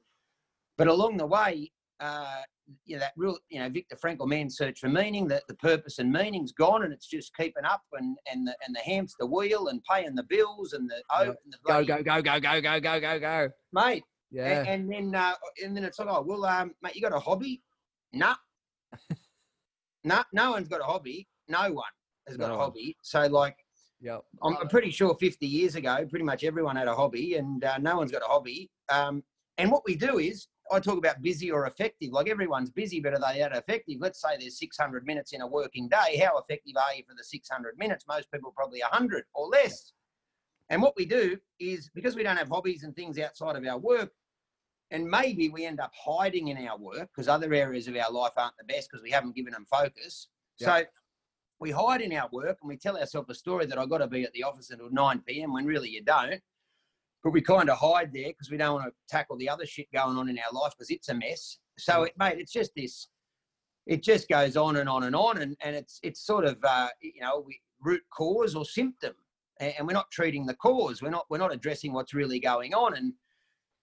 But 0.78 0.88
along 0.88 1.18
the 1.18 1.26
way, 1.26 1.72
uh, 2.00 2.42
you 2.86 2.96
know 2.96 3.02
that 3.02 3.12
real, 3.18 3.38
you 3.50 3.60
know, 3.60 3.70
Viktor 3.70 3.98
Frankl, 3.98 4.28
man's 4.28 4.56
search 4.56 4.80
for 4.80 4.88
meaning. 4.90 5.28
That 5.28 5.44
the 5.48 5.56
purpose 5.56 6.00
and 6.00 6.12
meaning's 6.12 6.52
gone, 6.54 6.84
and 6.84 6.94
it's 6.94 7.08
just 7.08 7.36
keeping 7.36 7.66
up 7.66 7.82
and 7.94 8.18
and 8.32 8.48
the 8.48 8.56
and 8.66 8.76
the 8.76 8.80
hamster 8.80 9.26
wheel 9.26 9.68
and 9.68 9.84
paying 9.84 10.16
the 10.16 10.24
bills 10.24 10.74
and 10.74 10.90
the 10.90 11.04
oh, 11.12 11.24
Yep. 11.26 11.36
and 11.44 11.54
the 11.54 11.58
go, 11.66 11.86
bloody- 11.86 12.04
go, 12.04 12.22
go, 12.22 12.22
go, 12.22 12.40
go, 12.40 12.62
go, 12.62 12.80
go, 12.80 13.00
go, 13.00 13.20
go. 13.20 13.50
mate. 13.74 14.04
Yeah. 14.32 14.62
And, 14.62 14.68
and 14.68 14.92
then 15.14 15.22
uh, 15.22 15.36
and 15.64 15.76
then 15.76 15.84
it's 15.84 16.00
like, 16.00 16.08
oh 16.10 16.24
well, 16.26 16.46
um, 16.46 16.72
mate, 16.82 16.96
you 16.96 17.02
got 17.02 17.14
a 17.14 17.20
hobby? 17.20 17.62
Nah. 18.14 18.36
nah, 20.04 20.24
no 20.34 20.52
one's 20.52 20.68
got 20.68 20.82
a 20.82 20.86
hobby. 20.86 21.28
No 21.48 21.72
one 21.74 21.86
has 22.28 22.38
got 22.38 22.48
No 22.50 22.54
a 22.56 22.58
one. 22.58 22.66
hobby. 22.66 22.98
So 23.02 23.26
like. 23.28 23.56
Yep. 24.02 24.22
I'm 24.42 24.56
pretty 24.70 24.92
sure 24.92 25.14
50 25.20 25.46
years 25.46 25.76
ago, 25.76 26.06
pretty 26.10 26.24
much 26.24 26.46
everyone 26.46 26.78
had 26.78 26.88
a 26.88 26.96
hobby, 26.96 27.36
and 27.36 27.62
uh, 27.66 27.78
no 27.80 27.98
one's 27.98 28.14
got 28.14 28.22
a 28.22 28.26
hobby. 28.28 28.70
Um, 28.88 29.22
and 29.58 29.70
what 29.70 29.84
we 29.86 29.98
do 29.98 30.20
is, 30.20 30.48
I 30.72 30.80
talk 30.80 30.98
about 30.98 31.22
busy 31.22 31.52
or 31.52 31.66
effective. 31.66 32.12
Like 32.14 32.30
everyone's 32.30 32.70
busy, 32.70 33.02
but 33.02 33.14
are 33.14 33.20
they 33.20 33.40
that 33.40 33.54
effective? 33.54 33.98
Let's 34.00 34.22
say 34.22 34.38
there's 34.40 34.58
600 34.58 35.06
minutes 35.06 35.34
in 35.34 35.42
a 35.42 35.48
working 35.48 35.90
day. 35.90 36.18
How 36.24 36.38
effective 36.38 36.76
are 36.78 36.96
you 36.96 37.04
for 37.06 37.14
the 37.14 37.24
600 37.26 37.78
minutes? 37.78 38.06
Most 38.08 38.32
people 38.32 38.54
probably 38.56 38.80
100 38.80 39.26
or 39.34 39.48
less. 39.48 39.92
And 40.70 40.82
what 40.82 40.94
we 40.96 41.06
do 41.06 41.38
is 41.60 41.90
because 41.94 42.16
we 42.16 42.24
don't 42.24 42.38
have 42.38 42.48
hobbies 42.48 42.84
and 42.84 42.96
things 42.96 43.20
outside 43.20 43.58
of 43.58 43.66
our 43.66 43.78
work, 43.80 44.12
and 44.92 45.08
maybe 45.08 45.50
we 45.50 45.66
end 45.66 45.80
up 45.80 45.92
hiding 45.96 46.48
in 46.48 46.68
our 46.68 46.78
work 46.78 47.10
because 47.14 47.28
other 47.28 47.54
areas 47.54 47.88
of 47.88 47.96
our 47.96 48.12
life 48.12 48.32
aren't 48.38 48.58
the 48.58 48.64
best 48.64 48.90
because 48.90 49.04
we 49.04 49.12
haven't 49.12 49.36
given 49.36 49.54
them 49.54 49.66
focus. 49.70 50.28
So 50.56 50.84
we 51.60 51.72
hide 51.72 52.02
in 52.02 52.14
our 52.14 52.30
work 52.32 52.58
and 52.62 52.70
we 52.70 52.78
tell 52.78 52.98
ourselves 52.98 53.30
a 53.30 53.36
story 53.36 53.66
that 53.66 53.78
I've 53.78 53.90
got 53.90 54.00
to 54.00 54.08
be 54.08 54.24
at 54.24 54.34
the 54.34 54.44
office 54.44 54.72
until 54.72 54.90
9 54.90 55.24
p.m. 55.28 55.54
when 55.54 55.66
really 55.66 55.90
you 55.90 56.04
don't. 56.04 56.42
But 57.24 57.32
we 57.32 57.42
kind 57.42 57.70
of 57.70 57.78
hide 57.78 58.14
there 58.14 58.30
because 58.30 58.50
we 58.50 58.58
don't 58.58 58.76
want 58.76 58.86
to 58.86 58.94
tackle 59.10 59.38
the 59.38 59.50
other 59.50 59.66
shit 59.66 59.92
going 59.94 60.18
on 60.18 60.30
in 60.30 60.40
our 60.40 60.54
life 60.54 60.72
because 60.78 60.90
it's 60.90 61.10
a 61.10 61.14
mess. 61.14 61.58
So, 61.78 62.04
it, 62.04 62.14
mate, 62.18 62.38
it's 62.40 62.54
just 62.54 62.72
this. 62.76 63.08
It 63.86 64.04
just 64.04 64.30
goes 64.30 64.56
on 64.56 64.78
and 64.78 64.88
on 64.88 65.04
and 65.04 65.16
on, 65.16 65.40
and, 65.40 65.58
and 65.62 65.76
it's 65.76 66.00
it's 66.02 66.26
sort 66.26 66.46
of 66.46 66.58
uh, 66.64 66.90
you 67.02 67.22
know 67.22 67.44
we, 67.46 67.60
root 67.82 68.02
cause 68.16 68.56
or 68.56 68.64
symptom, 68.64 69.14
and, 69.60 69.74
and 69.78 69.88
we're 69.88 69.94
not 69.94 70.12
treating 70.12 70.46
the 70.46 70.54
cause. 70.54 71.02
We're 71.02 71.10
not 71.10 71.26
we're 71.30 71.40
not 71.40 71.54
addressing 71.54 71.92
what's 71.92 72.14
really 72.14 72.40
going 72.40 72.74
on, 72.74 72.96
and 72.96 73.14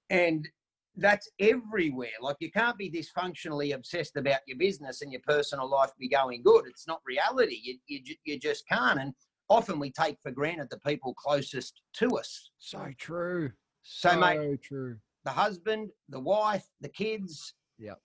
and 0.08 0.48
that's 0.96 1.28
everywhere. 1.38 2.08
Like 2.20 2.36
you 2.40 2.50
can't 2.50 2.78
be 2.78 2.90
dysfunctionally 2.90 3.74
obsessed 3.74 4.16
about 4.16 4.40
your 4.46 4.58
business 4.58 5.02
and 5.02 5.12
your 5.12 5.20
personal 5.26 5.68
life 5.68 5.90
be 5.98 6.08
going 6.08 6.42
good. 6.42 6.64
It's 6.66 6.86
not 6.86 7.00
reality. 7.06 7.60
You, 7.62 7.78
you, 7.86 8.14
you 8.24 8.38
just 8.38 8.66
can't. 8.68 8.98
And 8.98 9.12
often 9.48 9.78
we 9.78 9.90
take 9.90 10.16
for 10.22 10.30
granted 10.30 10.68
the 10.70 10.78
people 10.80 11.14
closest 11.14 11.80
to 11.94 12.16
us. 12.16 12.50
So 12.58 12.86
true. 12.98 13.52
So, 13.82 14.10
So, 14.10 14.18
mate- 14.18 14.62
true. 14.62 14.96
The 15.24 15.32
husband, 15.32 15.90
the 16.08 16.20
wife, 16.20 16.64
the 16.80 16.88
kids. 16.88 17.54
Yep. 17.78 17.98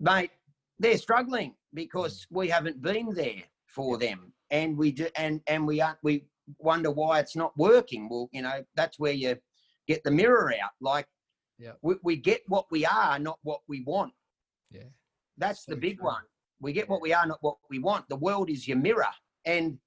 Mate, 0.00 0.30
they're 0.78 0.96
struggling 0.96 1.54
because 1.74 2.20
mm. 2.20 2.36
we 2.38 2.48
haven't 2.48 2.80
been 2.80 3.10
there 3.14 3.42
for 3.66 3.98
them. 3.98 4.32
And 4.50 4.76
we 4.76 4.90
do, 4.92 5.06
and, 5.16 5.40
and 5.46 5.66
we 5.66 5.80
aren't, 5.80 5.98
we 6.02 6.24
wonder 6.58 6.90
why 6.90 7.20
it's 7.20 7.36
not 7.36 7.52
working. 7.56 8.08
Well, 8.08 8.28
you 8.32 8.42
know, 8.42 8.62
that's 8.74 8.98
where 8.98 9.12
you 9.12 9.36
get 9.86 10.02
the 10.02 10.10
mirror 10.10 10.52
out. 10.62 10.70
Like 10.80 11.06
Yep. 11.62 11.78
we, 11.82 11.94
we 12.02 12.16
get 12.16 12.40
what 12.48 12.66
we 12.72 12.84
are, 12.84 13.18
not 13.18 13.38
what 13.42 13.60
we 13.68 13.82
want. 13.82 14.12
Yeah. 14.70 14.90
That's 15.38 15.64
the 15.64 15.76
big 15.76 15.98
true. 15.98 16.06
one. 16.06 16.22
We 16.60 16.72
get 16.72 16.88
what 16.88 17.00
we 17.00 17.12
are, 17.12 17.26
not 17.26 17.38
what 17.40 17.56
we 17.70 17.78
want. 17.78 18.08
The 18.08 18.16
world 18.16 18.50
is 18.50 18.66
your 18.66 18.76
mirror, 18.78 19.12
and 19.44 19.78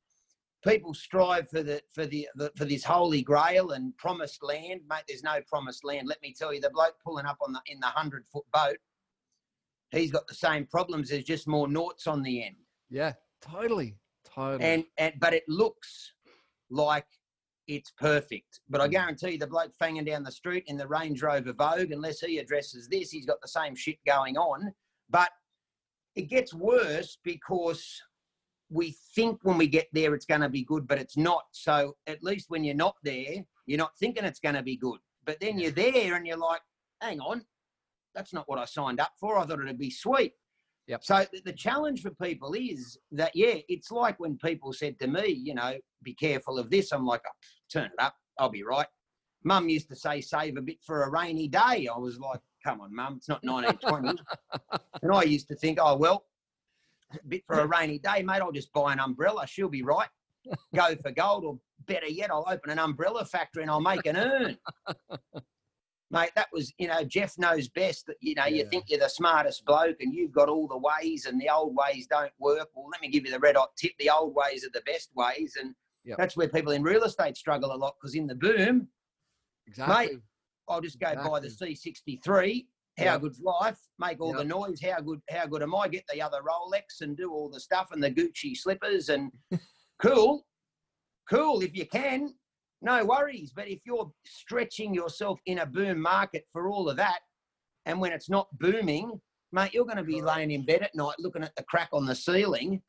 people 0.65 0.93
strive 0.93 1.49
for 1.49 1.63
the 1.63 1.81
for 1.93 2.05
the, 2.05 2.27
the 2.35 2.51
for 2.57 2.65
this 2.65 2.83
holy 2.83 3.21
grail 3.21 3.71
and 3.71 3.95
promised 3.97 4.41
land. 4.43 4.81
Mate, 4.89 5.03
there's 5.07 5.23
no 5.23 5.39
promised 5.47 5.83
land. 5.83 6.07
Let 6.07 6.21
me 6.21 6.33
tell 6.37 6.53
you, 6.53 6.61
the 6.61 6.69
bloke 6.69 6.95
pulling 7.03 7.25
up 7.25 7.37
on 7.41 7.53
the 7.53 7.61
in 7.67 7.79
the 7.79 7.87
hundred 7.87 8.25
foot 8.27 8.45
boat, 8.53 8.77
he's 9.91 10.11
got 10.11 10.27
the 10.27 10.35
same 10.35 10.65
problems. 10.65 11.09
There's 11.09 11.23
just 11.23 11.47
more 11.47 11.67
noughts 11.67 12.07
on 12.07 12.23
the 12.23 12.43
end, 12.43 12.55
Yeah. 12.89 13.13
Totally. 13.41 13.97
Totally. 14.33 14.63
and 14.65 14.83
and 14.97 15.13
but 15.19 15.33
it 15.33 15.43
looks 15.47 16.13
like 16.69 17.05
it's 17.67 17.91
perfect. 17.91 18.61
But 18.69 18.81
I 18.81 18.87
Mm. 18.87 18.91
guarantee 18.91 19.31
you, 19.31 19.37
the 19.37 19.47
bloke 19.47 19.73
fanging 19.77 20.05
down 20.05 20.23
the 20.23 20.31
street 20.31 20.65
in 20.67 20.77
the 20.77 20.87
Range 20.87 21.21
Rover 21.21 21.53
Vogue, 21.53 21.91
unless 21.91 22.19
he 22.19 22.39
addresses 22.39 22.87
this, 22.87 23.11
he's 23.11 23.25
got 23.25 23.41
the 23.41 23.47
same 23.47 23.75
shit 23.75 23.97
going 24.05 24.37
on. 24.37 24.73
But 25.09 25.31
it 26.15 26.23
gets 26.23 26.53
worse 26.53 27.17
because 27.23 28.01
we 28.69 28.95
think 29.15 29.39
when 29.43 29.57
we 29.57 29.67
get 29.67 29.87
there 29.93 30.15
it's 30.15 30.25
going 30.25 30.41
to 30.41 30.49
be 30.49 30.63
good, 30.63 30.87
but 30.87 30.97
it's 30.97 31.17
not. 31.17 31.43
So 31.51 31.97
at 32.07 32.23
least 32.23 32.49
when 32.49 32.63
you're 32.63 32.75
not 32.75 32.95
there, 33.03 33.45
you're 33.65 33.77
not 33.77 33.97
thinking 33.97 34.25
it's 34.25 34.39
going 34.39 34.55
to 34.55 34.63
be 34.63 34.77
good. 34.77 34.99
But 35.23 35.39
then 35.39 35.59
you're 35.59 35.71
there 35.71 36.15
and 36.15 36.25
you're 36.25 36.37
like, 36.37 36.61
hang 37.01 37.19
on, 37.19 37.45
that's 38.13 38.33
not 38.33 38.47
what 38.47 38.59
I 38.59 38.65
signed 38.65 38.99
up 38.99 39.13
for. 39.19 39.37
I 39.37 39.45
thought 39.45 39.59
it'd 39.59 39.77
be 39.77 39.91
sweet. 39.91 40.33
Yep. 40.87 41.03
So 41.03 41.25
the 41.43 41.53
challenge 41.53 42.01
for 42.03 42.11
people 42.11 42.53
is 42.53 42.97
that, 43.11 43.35
yeah, 43.35 43.55
it's 43.67 43.89
like 43.89 44.19
when 44.19 44.37
people 44.37 44.71
said 44.71 44.99
to 44.99 45.07
me, 45.07 45.29
you 45.29 45.55
know, 45.55 45.75
be 46.03 46.13
careful 46.13 46.59
of 46.59 46.69
this. 46.69 46.91
I'm 46.91 47.05
like, 47.05 47.23
oh, 47.25 47.31
turn 47.71 47.85
it 47.85 47.99
up. 47.99 48.15
I'll 48.39 48.49
be 48.49 48.63
right. 48.63 48.87
Mum 49.43 49.69
used 49.69 49.89
to 49.89 49.95
say, 49.95 50.21
save 50.21 50.57
a 50.57 50.61
bit 50.61 50.77
for 50.83 51.03
a 51.03 51.09
rainy 51.09 51.47
day. 51.47 51.87
I 51.93 51.97
was 51.97 52.19
like, 52.19 52.39
come 52.63 52.81
on, 52.81 52.93
mum, 52.93 53.15
it's 53.17 53.29
not 53.29 53.43
1920. 53.43 54.19
and 55.03 55.11
I 55.11 55.23
used 55.23 55.47
to 55.49 55.55
think, 55.55 55.77
oh, 55.81 55.95
well, 55.95 56.25
a 57.13 57.27
bit 57.27 57.43
for 57.45 57.59
a 57.59 57.67
rainy 57.67 57.99
day, 57.99 58.23
mate, 58.23 58.41
I'll 58.41 58.51
just 58.51 58.73
buy 58.73 58.91
an 58.91 58.99
umbrella. 58.99 59.45
She'll 59.45 59.69
be 59.69 59.83
right. 59.83 60.09
Go 60.75 60.95
for 61.01 61.11
gold, 61.11 61.45
or 61.45 61.59
better 61.87 62.07
yet, 62.07 62.31
I'll 62.31 62.45
open 62.49 62.71
an 62.71 62.79
umbrella 62.79 63.25
factory 63.25 63.63
and 63.63 63.71
I'll 63.71 63.81
make 63.81 64.05
an 64.05 64.17
earn. 64.17 64.57
Mate, 66.11 66.31
that 66.35 66.47
was, 66.53 66.71
you 66.77 66.87
know, 66.87 67.03
Jeff 67.03 67.37
knows 67.37 67.67
best 67.67 68.05
that, 68.07 68.17
you 68.21 68.35
know, 68.35 68.45
you 68.45 68.65
think 68.65 68.85
you're 68.87 68.99
the 68.99 69.09
smartest 69.09 69.65
bloke 69.65 69.97
and 70.01 70.13
you've 70.13 70.31
got 70.31 70.49
all 70.49 70.67
the 70.67 70.77
ways 70.77 71.25
and 71.25 71.41
the 71.41 71.49
old 71.49 71.75
ways 71.75 72.07
don't 72.07 72.31
work. 72.39 72.69
Well, 72.75 72.89
let 72.91 73.01
me 73.01 73.09
give 73.09 73.25
you 73.25 73.31
the 73.31 73.39
red 73.39 73.55
hot 73.55 73.75
tip. 73.75 73.93
The 73.97 74.11
old 74.11 74.35
ways 74.35 74.63
are 74.63 74.69
the 74.71 74.83
best 74.85 75.09
ways. 75.15 75.57
And 75.59 75.73
Yep. 76.05 76.17
that's 76.17 76.37
where 76.37 76.47
people 76.47 76.71
in 76.71 76.83
real 76.83 77.03
estate 77.03 77.35
struggle 77.35 77.73
a 77.73 77.75
lot 77.75 77.95
because 77.99 78.15
in 78.15 78.27
the 78.27 78.35
boom, 78.35 78.87
exactly. 79.67 80.19
I'll 80.67 80.81
just 80.81 80.99
go 80.99 81.15
buy 81.15 81.39
the 81.39 81.47
C63 81.47 82.65
how 82.97 83.05
Yep. 83.05 83.21
good's 83.21 83.41
life, 83.41 83.77
make 83.99 84.21
all 84.21 84.29
Yep. 84.29 84.37
the 84.37 84.43
noise, 84.45 84.81
how 84.81 85.01
good 85.01 85.21
how 85.29 85.45
good 85.47 85.61
am 85.61 85.75
I, 85.75 85.87
get 85.89 86.05
the 86.11 86.21
other 86.21 86.41
Rolex 86.41 87.01
and 87.01 87.17
do 87.17 87.31
all 87.31 87.49
the 87.49 87.59
stuff 87.59 87.91
and 87.91 88.01
the 88.01 88.09
Gucci 88.09 88.55
slippers 88.55 89.09
and 89.09 89.31
cool, 90.01 90.45
cool 91.29 91.61
if 91.61 91.75
you 91.75 91.85
can, 91.85 92.33
no 92.81 93.03
worries. 93.03 93.51
But 93.53 93.67
if 93.67 93.79
you're 93.85 94.11
stretching 94.25 94.93
yourself 94.93 95.39
in 95.45 95.59
a 95.59 95.65
boom 95.65 95.99
market 96.01 96.45
for 96.53 96.69
all 96.69 96.89
of 96.89 96.97
that, 96.97 97.19
and 97.85 97.99
when 97.99 98.13
it's 98.13 98.29
not 98.29 98.47
booming, 98.59 99.19
mate, 99.51 99.73
you're 99.73 99.85
going 99.85 99.97
to 99.97 100.03
be 100.03 100.21
laying 100.21 100.51
in 100.51 100.65
bed 100.65 100.81
at 100.81 100.95
night 100.95 101.15
looking 101.19 101.43
at 101.43 101.55
the 101.55 101.63
crack 101.63 101.89
on 101.91 102.05
the 102.05 102.15
ceiling, 102.15 102.81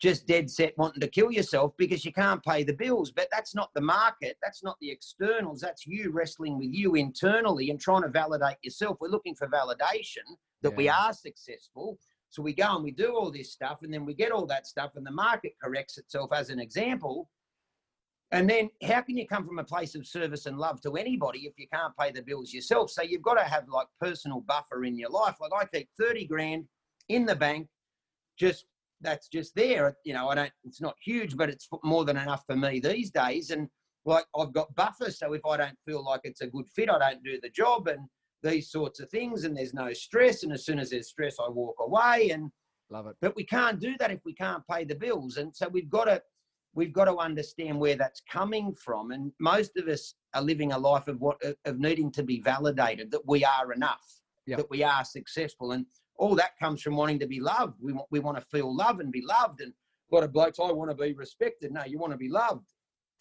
just 0.00 0.26
dead 0.26 0.48
set 0.48 0.76
wanting 0.78 1.00
to 1.00 1.08
kill 1.08 1.32
yourself 1.32 1.72
because 1.76 2.04
you 2.04 2.12
can't 2.12 2.42
pay 2.44 2.62
the 2.62 2.72
bills. 2.72 3.10
But 3.10 3.28
that's 3.32 3.54
not 3.54 3.70
the 3.74 3.80
market. 3.80 4.36
That's 4.42 4.62
not 4.62 4.76
the 4.80 4.90
externals. 4.90 5.60
That's 5.60 5.86
you 5.86 6.10
wrestling 6.12 6.58
with 6.58 6.72
you 6.72 6.94
internally 6.94 7.70
and 7.70 7.80
trying 7.80 8.02
to 8.02 8.08
validate 8.08 8.58
yourself. 8.62 8.98
We're 9.00 9.08
looking 9.08 9.34
for 9.34 9.48
validation 9.48 10.24
that 10.62 10.76
we 10.76 10.88
are 10.88 11.12
successful. 11.12 11.98
So 12.30 12.42
we 12.42 12.52
go 12.52 12.74
and 12.74 12.84
we 12.84 12.90
do 12.90 13.14
all 13.14 13.30
this 13.30 13.52
stuff, 13.52 13.78
and 13.82 13.92
then 13.92 14.04
we 14.04 14.14
get 14.14 14.32
all 14.32 14.46
that 14.46 14.66
stuff, 14.66 14.92
and 14.96 15.06
the 15.06 15.10
market 15.10 15.52
corrects 15.62 15.96
itself 15.96 16.30
as 16.32 16.50
an 16.50 16.60
example. 16.60 17.28
And 18.30 18.48
then 18.48 18.68
how 18.82 19.00
can 19.00 19.16
you 19.16 19.26
come 19.26 19.46
from 19.46 19.58
a 19.58 19.64
place 19.64 19.94
of 19.94 20.06
service 20.06 20.44
and 20.44 20.58
love 20.58 20.82
to 20.82 20.96
anybody 20.96 21.40
if 21.40 21.54
you 21.56 21.66
can't 21.72 21.96
pay 21.98 22.10
the 22.10 22.20
bills 22.20 22.52
yourself? 22.52 22.90
So 22.90 23.02
you've 23.02 23.22
got 23.22 23.34
to 23.34 23.44
have 23.44 23.64
like 23.68 23.86
personal 23.98 24.42
buffer 24.42 24.84
in 24.84 24.98
your 24.98 25.08
life. 25.08 25.36
Like 25.40 25.52
I 25.58 25.64
keep 25.64 25.88
30 25.98 26.26
grand 26.26 26.64
in 27.08 27.24
the 27.24 27.34
bank, 27.34 27.68
just 28.38 28.66
that's 29.00 29.28
just 29.28 29.54
there. 29.54 29.96
You 30.04 30.14
know, 30.14 30.28
I 30.28 30.34
don't, 30.34 30.52
it's 30.64 30.80
not 30.80 30.94
huge, 31.04 31.36
but 31.36 31.48
it's 31.48 31.68
more 31.84 32.04
than 32.04 32.16
enough 32.16 32.44
for 32.46 32.56
me 32.56 32.80
these 32.80 33.10
days. 33.10 33.50
And 33.50 33.68
like 34.04 34.24
I've 34.38 34.52
got 34.52 34.74
buffer. 34.74 35.10
So 35.10 35.32
if 35.34 35.44
I 35.46 35.56
don't 35.56 35.78
feel 35.86 36.04
like 36.04 36.20
it's 36.24 36.40
a 36.40 36.46
good 36.46 36.68
fit, 36.74 36.90
I 36.90 36.98
don't 36.98 37.22
do 37.22 37.38
the 37.40 37.50
job 37.50 37.88
and 37.88 38.00
these 38.42 38.70
sorts 38.70 39.00
of 39.00 39.10
things. 39.10 39.44
And 39.44 39.56
there's 39.56 39.74
no 39.74 39.92
stress. 39.92 40.42
And 40.42 40.52
as 40.52 40.64
soon 40.64 40.78
as 40.78 40.90
there's 40.90 41.08
stress, 41.08 41.36
I 41.44 41.48
walk 41.48 41.76
away. 41.80 42.30
And 42.30 42.50
Love 42.90 43.06
it. 43.06 43.16
but 43.20 43.36
we 43.36 43.44
can't 43.44 43.80
do 43.80 43.94
that 43.98 44.10
if 44.10 44.20
we 44.24 44.34
can't 44.34 44.62
pay 44.70 44.84
the 44.84 44.94
bills. 44.94 45.36
And 45.36 45.54
so 45.54 45.68
we've 45.68 45.90
got 45.90 46.04
to 46.04 46.22
we've 46.74 46.92
got 46.92 47.06
to 47.06 47.16
understand 47.16 47.78
where 47.78 47.96
that's 47.96 48.22
coming 48.30 48.74
from. 48.74 49.10
And 49.10 49.32
most 49.40 49.76
of 49.76 49.88
us 49.88 50.14
are 50.34 50.42
living 50.42 50.72
a 50.72 50.78
life 50.78 51.08
of 51.08 51.20
what 51.20 51.36
of 51.64 51.78
needing 51.78 52.10
to 52.12 52.22
be 52.22 52.40
validated 52.40 53.10
that 53.10 53.26
we 53.26 53.44
are 53.44 53.72
enough, 53.72 54.04
Yep. 54.46 54.58
that 54.58 54.70
we 54.70 54.82
are 54.82 55.04
successful, 55.04 55.72
and 55.72 55.84
all 56.18 56.34
that 56.34 56.58
comes 56.58 56.82
from 56.82 56.96
wanting 56.96 57.18
to 57.20 57.26
be 57.26 57.40
loved. 57.40 57.80
We 57.80 57.92
want 57.92 58.08
we 58.10 58.20
want 58.20 58.36
to 58.38 58.44
feel 58.44 58.74
love 58.74 59.00
and 59.00 59.10
be 59.10 59.22
loved. 59.24 59.60
And 59.60 59.72
a 60.10 60.14
lot 60.14 60.24
of 60.24 60.32
blokes, 60.32 60.58
I 60.58 60.70
want 60.72 60.90
to 60.90 60.96
be 60.96 61.12
respected. 61.14 61.72
No, 61.72 61.84
you 61.84 61.98
want 61.98 62.12
to 62.12 62.18
be 62.18 62.28
loved. 62.28 62.66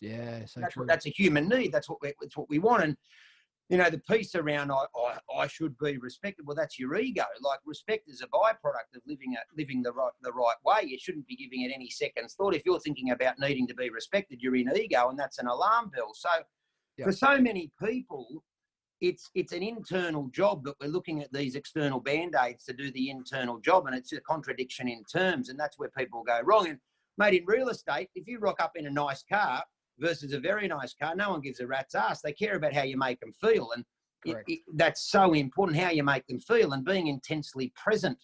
Yeah, 0.01 0.45
so 0.45 0.60
That's, 0.60 0.77
what, 0.77 0.88
that's 0.88 1.07
a 1.07 1.10
human 1.10 1.47
need. 1.49 1.71
That's 1.71 1.89
what 1.89 1.99
we, 2.01 2.13
that's 2.21 2.38
what 2.38 2.49
we 2.49 2.60
want. 2.60 2.83
And 2.83 2.97
you 3.69 3.77
know, 3.77 3.89
the 3.89 3.99
piece 3.99 4.33
around 4.36 4.71
I, 4.71 4.86
I, 4.95 5.41
I 5.41 5.47
should 5.47 5.77
be 5.77 5.97
respected. 5.97 6.45
Well, 6.47 6.55
that's 6.55 6.79
your 6.79 6.95
ego. 6.95 7.23
Like 7.41 7.60
respect 7.65 8.07
is 8.07 8.21
a 8.21 8.27
byproduct 8.27 8.95
of 8.95 9.01
living 9.05 9.36
a, 9.36 9.41
living 9.57 9.81
the 9.81 9.91
right 9.91 10.12
the 10.21 10.31
right 10.31 10.55
way. 10.65 10.88
You 10.88 10.97
shouldn't 10.99 11.27
be 11.27 11.36
giving 11.36 11.63
it 11.63 11.71
any 11.73 11.89
seconds 11.89 12.33
thought. 12.36 12.55
If 12.55 12.63
you're 12.65 12.79
thinking 12.79 13.12
about 13.12 13.39
needing 13.39 13.67
to 13.67 13.75
be 13.75 13.89
respected, 13.89 14.41
you're 14.41 14.55
in 14.55 14.71
ego, 14.75 15.10
and 15.10 15.19
that's 15.19 15.39
an 15.39 15.47
alarm 15.47 15.91
bell. 15.93 16.13
So, 16.13 16.29
Yeah. 16.97 17.05
for 17.05 17.12
so 17.12 17.39
many 17.39 17.71
people, 17.83 18.43
it's 19.01 19.29
it's 19.36 19.53
an 19.53 19.63
internal 19.63 20.27
job, 20.29 20.63
but 20.63 20.75
we're 20.81 20.88
looking 20.88 21.21
at 21.21 21.31
these 21.31 21.55
external 21.55 21.99
band 21.99 22.36
aids 22.43 22.63
to 22.65 22.73
do 22.73 22.91
the 22.91 23.10
internal 23.10 23.60
job, 23.60 23.86
and 23.86 23.95
it's 23.95 24.13
a 24.13 24.21
contradiction 24.21 24.88
in 24.88 25.03
terms, 25.03 25.49
and 25.49 25.60
that's 25.60 25.77
where 25.77 25.89
people 25.97 26.23
go 26.23 26.39
wrong. 26.43 26.67
And 26.67 26.79
mate, 27.17 27.36
in 27.36 27.45
real 27.45 27.69
estate, 27.69 28.10
if 28.15 28.27
you 28.27 28.39
rock 28.39 28.60
up 28.60 28.73
in 28.75 28.88
a 28.88 28.91
nice 28.91 29.23
car 29.23 29.63
versus 29.99 30.33
a 30.33 30.39
very 30.39 30.67
nice 30.67 30.93
car, 30.93 31.15
no 31.15 31.31
one 31.31 31.41
gives 31.41 31.60
a 31.60 31.67
rat's 31.67 31.95
ass. 31.95 32.21
They 32.21 32.33
care 32.33 32.55
about 32.55 32.73
how 32.73 32.83
you 32.83 32.97
make 32.97 33.19
them 33.19 33.33
feel, 33.33 33.71
and 33.75 33.86
it, 34.25 34.38
it, 34.47 34.60
that's 34.75 35.10
so 35.10 35.33
important 35.33 35.79
how 35.79 35.91
you 35.91 36.03
make 36.03 36.25
them 36.27 36.39
feel 36.39 36.73
and 36.73 36.83
being 36.83 37.07
intensely 37.07 37.71
present. 37.75 38.17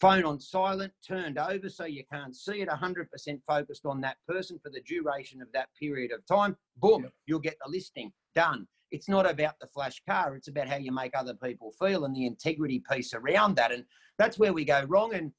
Phone 0.00 0.24
on 0.24 0.38
silent, 0.38 0.92
turned 1.06 1.38
over 1.38 1.68
so 1.70 1.84
you 1.84 2.04
can't 2.12 2.36
see 2.36 2.60
it, 2.60 2.68
100% 2.68 3.06
focused 3.46 3.86
on 3.86 4.00
that 4.02 4.16
person 4.28 4.58
for 4.62 4.68
the 4.68 4.82
duration 4.82 5.40
of 5.40 5.48
that 5.52 5.68
period 5.80 6.12
of 6.12 6.26
time. 6.26 6.56
Boom, 6.76 7.04
Yep. 7.04 7.12
you'll 7.26 7.38
get 7.38 7.56
the 7.64 7.70
listing 7.70 8.12
done. 8.34 8.66
It's 8.94 9.08
not 9.08 9.28
about 9.28 9.54
the 9.60 9.66
flash 9.66 10.00
car, 10.08 10.36
it's 10.36 10.48
about 10.48 10.68
how 10.68 10.76
you 10.76 10.92
make 10.92 11.16
other 11.16 11.34
people 11.34 11.72
feel 11.78 12.04
and 12.04 12.14
the 12.14 12.26
integrity 12.26 12.82
piece 12.90 13.12
around 13.12 13.56
that. 13.56 13.72
And 13.72 13.84
that's 14.18 14.38
where 14.38 14.52
we 14.52 14.64
go 14.64 14.84
wrong. 14.88 15.14
And 15.14 15.32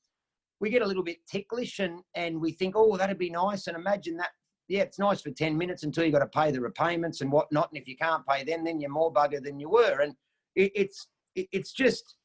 we 0.59 0.69
get 0.69 0.81
a 0.81 0.85
little 0.85 1.03
bit 1.03 1.25
ticklish 1.25 1.79
and, 1.79 2.01
and 2.15 2.39
we 2.39 2.51
think, 2.51 2.75
oh, 2.75 2.97
that'd 2.97 3.17
be 3.17 3.29
nice. 3.29 3.67
And 3.67 3.77
imagine 3.77 4.17
that 4.17 4.31
yeah, 4.67 4.81
it's 4.81 4.99
nice 4.99 5.21
for 5.21 5.31
10 5.31 5.57
minutes 5.57 5.83
until 5.83 6.03
you've 6.03 6.13
got 6.13 6.19
to 6.19 6.27
pay 6.27 6.51
the 6.51 6.59
repayments 6.59 7.21
and 7.21 7.31
whatnot. 7.31 7.69
And 7.71 7.81
if 7.81 7.87
you 7.87 7.95
can't 7.95 8.25
pay 8.27 8.43
then, 8.43 8.63
then 8.63 8.79
you're 8.79 8.89
more 8.89 9.13
bugger 9.13 9.41
than 9.41 9.59
you 9.59 9.69
were. 9.69 10.01
And 10.01 10.15
it, 10.55 10.71
it's, 10.75 11.07
it, 11.35 11.47
it's 11.51 11.71
just, 11.71 12.15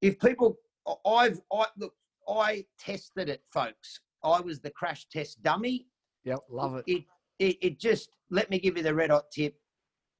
if 0.00 0.18
people, 0.18 0.56
I've, 1.06 1.40
I, 1.52 1.66
look, 1.78 1.92
I 2.28 2.64
tested 2.78 3.28
it, 3.28 3.42
folks. 3.52 4.00
I 4.22 4.40
was 4.40 4.60
the 4.60 4.70
crash 4.70 5.06
test 5.12 5.42
dummy. 5.42 5.86
Yep, 6.24 6.40
love 6.50 6.76
it. 6.76 6.84
It, 6.86 7.04
it, 7.38 7.56
it 7.60 7.80
just, 7.80 8.10
let 8.30 8.48
me 8.50 8.58
give 8.58 8.76
you 8.76 8.82
the 8.82 8.94
red 8.94 9.10
hot 9.10 9.30
tip. 9.30 9.54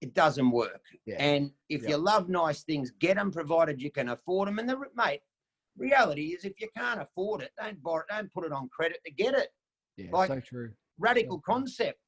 It 0.05 0.12
doesn't 0.12 0.51
work. 0.51 0.83
Yeah. 1.07 1.17
And 1.19 1.51
if 1.71 1.83
Yeah. 1.83 1.90
you 1.90 1.97
love 1.97 2.29
nice 2.29 2.62
things, 2.62 2.90
get 2.90 3.17
them 3.17 3.31
provided 3.33 3.81
you 3.81 3.90
can 3.90 4.11
afford 4.11 4.49
them. 4.49 4.59
And 4.59 4.69
the, 4.69 4.77
mate, 4.95 5.23
reality 5.79 6.27
is 6.35 6.45
if 6.45 6.61
you 6.61 6.69
can't 6.77 7.01
afford 7.01 7.40
it, 7.40 7.53
don't 7.59 7.83
borrow 7.83 8.01
it, 8.01 8.09
don't 8.11 8.31
put 8.35 8.45
it 8.45 8.53
on 8.53 8.69
credit 8.69 8.99
to 9.07 9.11
get 9.11 9.33
it. 9.35 9.49
Yeah, 9.97 10.11
like- 10.12 10.29
so 10.29 10.40
true. 10.40 10.73
Radical 10.99 11.40
concept. 11.40 12.01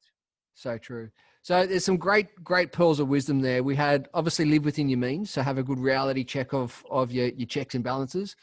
So 0.53 0.77
true. 0.77 1.09
So 1.41 1.67
there's 1.67 1.87
some 1.87 1.97
great, 1.97 2.29
great 2.45 2.71
pearls 2.71 3.01
of 3.01 3.09
wisdom 3.09 3.41
there. 3.41 3.63
We 3.63 3.77
had 3.77 4.09
obviously 4.13 4.45
live 4.45 4.65
within 4.67 4.89
your 4.91 4.99
means, 4.99 5.31
so 5.31 5.41
have 5.41 5.57
a 5.59 5.63
good 5.63 5.79
reality 5.79 6.23
check 6.23 6.53
of 6.53 6.85
of 6.91 7.11
your 7.13 7.29
your 7.29 7.47
checks 7.47 7.75
and 7.75 7.83
balances. 7.85 8.37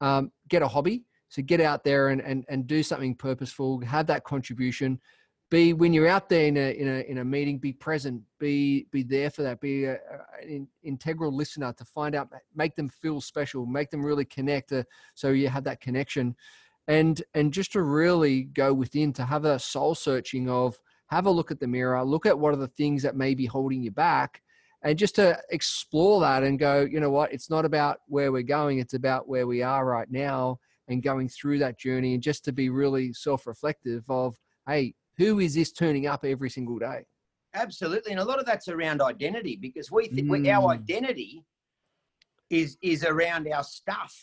Um, 0.00 0.32
get 0.48 0.62
a 0.62 0.68
hobby, 0.68 1.04
so 1.28 1.42
get 1.42 1.60
out 1.60 1.84
there 1.84 2.08
and 2.08 2.20
and 2.22 2.44
and 2.48 2.66
do 2.66 2.82
something 2.82 3.14
purposeful. 3.14 3.80
Have 3.80 4.06
that 4.08 4.24
contribution. 4.24 5.00
Be 5.50 5.72
when 5.72 5.94
you're 5.94 6.08
out 6.08 6.28
there 6.28 6.46
in 6.46 6.58
a 6.58 6.72
in 6.72 6.88
a 6.88 7.00
in 7.10 7.18
a 7.18 7.24
meeting, 7.24 7.58
be 7.58 7.72
present. 7.72 8.22
Be 8.38 8.86
be 8.92 9.02
there 9.02 9.30
for 9.30 9.42
that. 9.42 9.60
Be 9.60 9.84
a, 9.84 9.98
an 10.42 10.68
integral 10.82 11.34
listener 11.34 11.72
to 11.72 11.84
find 11.86 12.14
out, 12.14 12.28
make 12.54 12.76
them 12.76 12.90
feel 12.90 13.22
special, 13.22 13.64
make 13.64 13.90
them 13.90 14.04
really 14.04 14.26
connect. 14.26 14.72
Uh, 14.72 14.82
so 15.14 15.30
you 15.30 15.48
have 15.48 15.64
that 15.64 15.80
connection, 15.80 16.36
and 16.86 17.22
and 17.32 17.50
just 17.50 17.72
to 17.72 17.82
really 17.82 18.42
go 18.42 18.74
within 18.74 19.10
to 19.14 19.24
have 19.24 19.46
a 19.46 19.58
soul 19.58 19.94
searching 19.94 20.50
of 20.50 20.78
have 21.06 21.24
a 21.24 21.30
look 21.30 21.50
at 21.50 21.60
the 21.60 21.66
mirror, 21.66 22.04
look 22.04 22.26
at 22.26 22.38
what 22.38 22.52
are 22.52 22.58
the 22.58 22.68
things 22.68 23.02
that 23.02 23.16
may 23.16 23.34
be 23.34 23.46
holding 23.46 23.82
you 23.82 23.90
back, 23.90 24.42
and 24.82 24.98
just 24.98 25.14
to 25.14 25.40
explore 25.50 26.20
that 26.20 26.42
and 26.42 26.58
go, 26.58 26.82
you 26.82 27.00
know 27.00 27.10
what, 27.10 27.32
it's 27.32 27.48
not 27.48 27.64
about 27.64 28.00
where 28.06 28.30
we're 28.32 28.42
going, 28.42 28.80
it's 28.80 28.92
about 28.92 29.26
where 29.26 29.46
we 29.46 29.62
are 29.62 29.86
right 29.86 30.10
now 30.10 30.58
and 30.88 31.02
going 31.02 31.26
through 31.26 31.58
that 31.58 31.78
journey, 31.78 32.12
and 32.12 32.22
just 32.22 32.44
to 32.44 32.52
be 32.52 32.68
really 32.68 33.14
self 33.14 33.46
reflective 33.46 34.04
of, 34.10 34.36
hey, 34.66 34.94
who 35.18 35.40
is 35.40 35.54
this 35.54 35.72
turning 35.72 36.06
up 36.06 36.24
every 36.24 36.48
single 36.48 36.78
day? 36.78 37.04
Absolutely, 37.54 38.12
and 38.12 38.20
a 38.20 38.24
lot 38.24 38.38
of 38.38 38.46
that's 38.46 38.68
around 38.68 39.02
identity 39.02 39.56
because 39.60 39.90
we 39.90 40.06
think 40.08 40.30
we 40.30 40.48
our 40.50 40.68
Mm. 40.74 40.78
identity 40.80 41.44
is 42.50 42.78
is 42.82 43.04
around 43.04 43.46
our 43.52 43.64
stuff. 43.64 44.14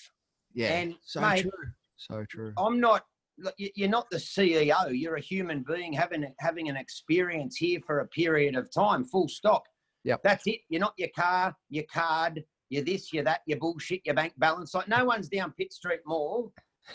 Yeah, 0.53 0.73
And, 0.73 0.95
so 1.03 1.19
mate, 1.21 1.41
true, 1.41 1.51
so 1.97 2.25
true. 2.29 2.53
I'm 2.57 2.79
not. 2.79 3.05
you- 3.57 3.71
You're 3.75 3.89
not 3.89 4.09
the 4.09 4.17
CEO. 4.17 4.87
You're 4.97 5.15
a 5.17 5.21
human 5.21 5.63
being 5.63 5.91
having 5.91 6.33
having 6.39 6.69
an 6.69 6.77
experience 6.77 7.57
here 7.57 7.81
for 7.85 7.99
a 7.99 8.07
period 8.07 8.55
of 8.55 8.71
time. 8.71 9.03
Full 9.03 9.27
stop. 9.27 9.63
Yep. 10.05 10.21
That's 10.23 10.47
it. 10.47 10.61
You're 10.69 10.79
not 10.79 10.93
your 10.97 11.09
car, 11.15 11.53
your 11.69 11.83
card, 11.91 12.43
you're 12.69 12.83
this, 12.83 13.11
you're 13.11 13.23
that, 13.25 13.41
your 13.47 13.57
bullshit, 13.59 14.01
your 14.05 14.15
bank 14.15 14.33
balance. 14.37 14.73
Like 14.73 14.87
no 14.87 15.03
one's 15.03 15.27
down 15.27 15.51
Pitt 15.57 15.73
Street 15.73 15.99
Mall 16.05 16.53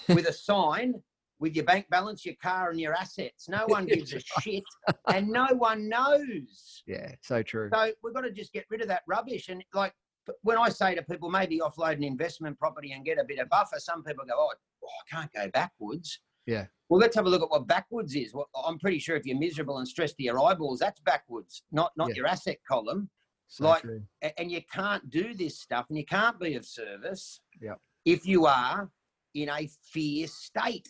with 0.09 0.27
a 0.29 0.33
sign 0.33 0.95
with 1.41 1.57
your 1.57 1.65
bank 1.65 1.87
balance, 1.91 2.25
your 2.25 2.37
car, 2.41 2.71
and 2.71 2.79
your 2.79 2.95
assets. 2.95 3.49
No 3.49 3.65
one 3.67 3.87
gives 3.87 4.13
a 4.13 4.21
shit, 4.41 4.63
and 5.13 5.29
no 5.29 5.47
one 5.57 5.89
knows. 5.89 6.83
Yeah, 6.87 7.13
so 7.23 7.43
true. 7.43 7.71
So 7.73 7.91
we've 8.05 8.15
got 8.15 8.21
to 8.21 8.31
just 8.31 8.53
get 8.53 8.67
rid 8.71 8.83
of 8.83 8.89
that 8.89 9.03
rubbish. 9.09 9.49
And 9.49 9.65
like 9.75 9.95
when 10.43 10.59
I 10.59 10.69
say 10.69 10.95
to 10.95 11.03
people, 11.03 11.31
maybe 11.31 11.59
offload 11.59 11.95
an 11.95 12.05
investment 12.05 12.59
property 12.59 12.93
and 12.93 13.05
get 13.05 13.19
a 13.19 13.25
bit 13.25 13.39
of 13.39 13.49
buffer, 13.49 13.79
some 13.79 14.05
people 14.05 14.25
go, 14.27 14.35
oh, 14.37 14.53
oh, 14.85 14.89
I 14.89 15.17
can't 15.17 15.33
go 15.33 15.51
backwards. 15.53 16.21
Yeah. 16.47 16.67
Well, 16.89 17.01
let's 17.01 17.17
have 17.17 17.27
a 17.27 17.29
look 17.29 17.43
at 17.43 17.51
what 17.51 17.67
backwards 17.67 18.15
is. 18.15 18.35
Well, 18.35 18.49
I'm 18.67 18.79
pretty 18.79 18.99
sure 18.99 19.17
if 19.17 19.25
you're 19.25 19.39
miserable 19.39 19.79
and 19.79 19.89
stressed 19.89 20.17
to 20.17 20.23
your 20.23 20.41
eyeballs, 20.41 20.81
that's 20.81 21.01
backwards, 21.01 21.63
not 21.73 21.93
not 21.97 22.11
Yeah. 22.11 22.17
your 22.17 22.27
asset 22.27 22.59
column. 22.69 23.09
So 23.49 23.65
like- 23.65 23.83
true. 23.83 24.03
And 24.37 24.51
you 24.51 24.61
can't 24.73 25.09
do 25.11 25.35
this 25.35 25.59
stuff, 25.59 25.87
and 25.89 25.99
you 25.99 26.05
can't 26.05 26.39
be 26.39 26.55
of 26.55 26.65
service 26.67 27.41
Yep. 27.61 27.79
if 28.05 28.27
you 28.27 28.47
are 28.47 28.91
in 29.35 29.49
a 29.49 29.69
fear 29.83 30.27
state. 30.27 30.89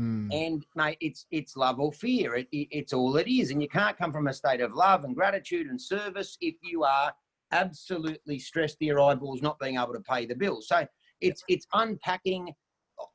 Mm, 0.00 0.28
And 0.32 0.66
mate, 0.74 0.96
it's 1.00 1.26
it's 1.30 1.56
love 1.56 1.78
or 1.78 1.92
fear. 1.92 2.36
It, 2.36 2.48
it, 2.52 2.68
it's 2.70 2.92
all 2.92 3.16
it 3.16 3.28
is, 3.28 3.50
and 3.50 3.60
you 3.62 3.68
can't 3.68 3.98
come 3.98 4.12
from 4.12 4.28
a 4.28 4.32
state 4.32 4.60
of 4.60 4.72
love 4.72 5.04
and 5.04 5.14
gratitude 5.14 5.66
and 5.66 5.80
service 5.80 6.38
if 6.40 6.54
you 6.62 6.84
are 6.84 7.12
absolutely 7.52 8.38
stressed 8.38 8.78
to 8.78 8.84
your 8.86 9.00
eyeballs, 9.00 9.42
not 9.42 9.58
being 9.58 9.76
able 9.76 9.92
to 9.92 10.00
pay 10.00 10.24
the 10.26 10.34
bills. 10.34 10.68
So 10.68 10.86
it's 11.20 11.42
it's 11.48 11.66
unpacking, 11.74 12.54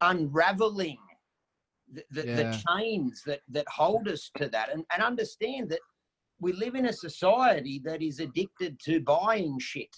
unraveling 0.02 0.98
the, 1.92 2.04
the, 2.12 2.24
Yeah. 2.28 2.36
the 2.36 2.64
chains 2.68 3.24
that 3.26 3.42
that 3.50 3.68
hold 3.70 4.08
us 4.08 4.30
to 4.38 4.48
that, 4.50 4.72
and 4.72 4.84
and 4.94 5.02
understand 5.02 5.70
that 5.70 5.80
we 6.40 6.52
live 6.54 6.76
in 6.76 6.88
a 6.88 6.94
society 6.94 7.82
that 7.86 8.02
is 8.02 8.20
addicted 8.20 8.80
to 8.82 9.00
buying 9.00 9.58
shit. 9.60 9.96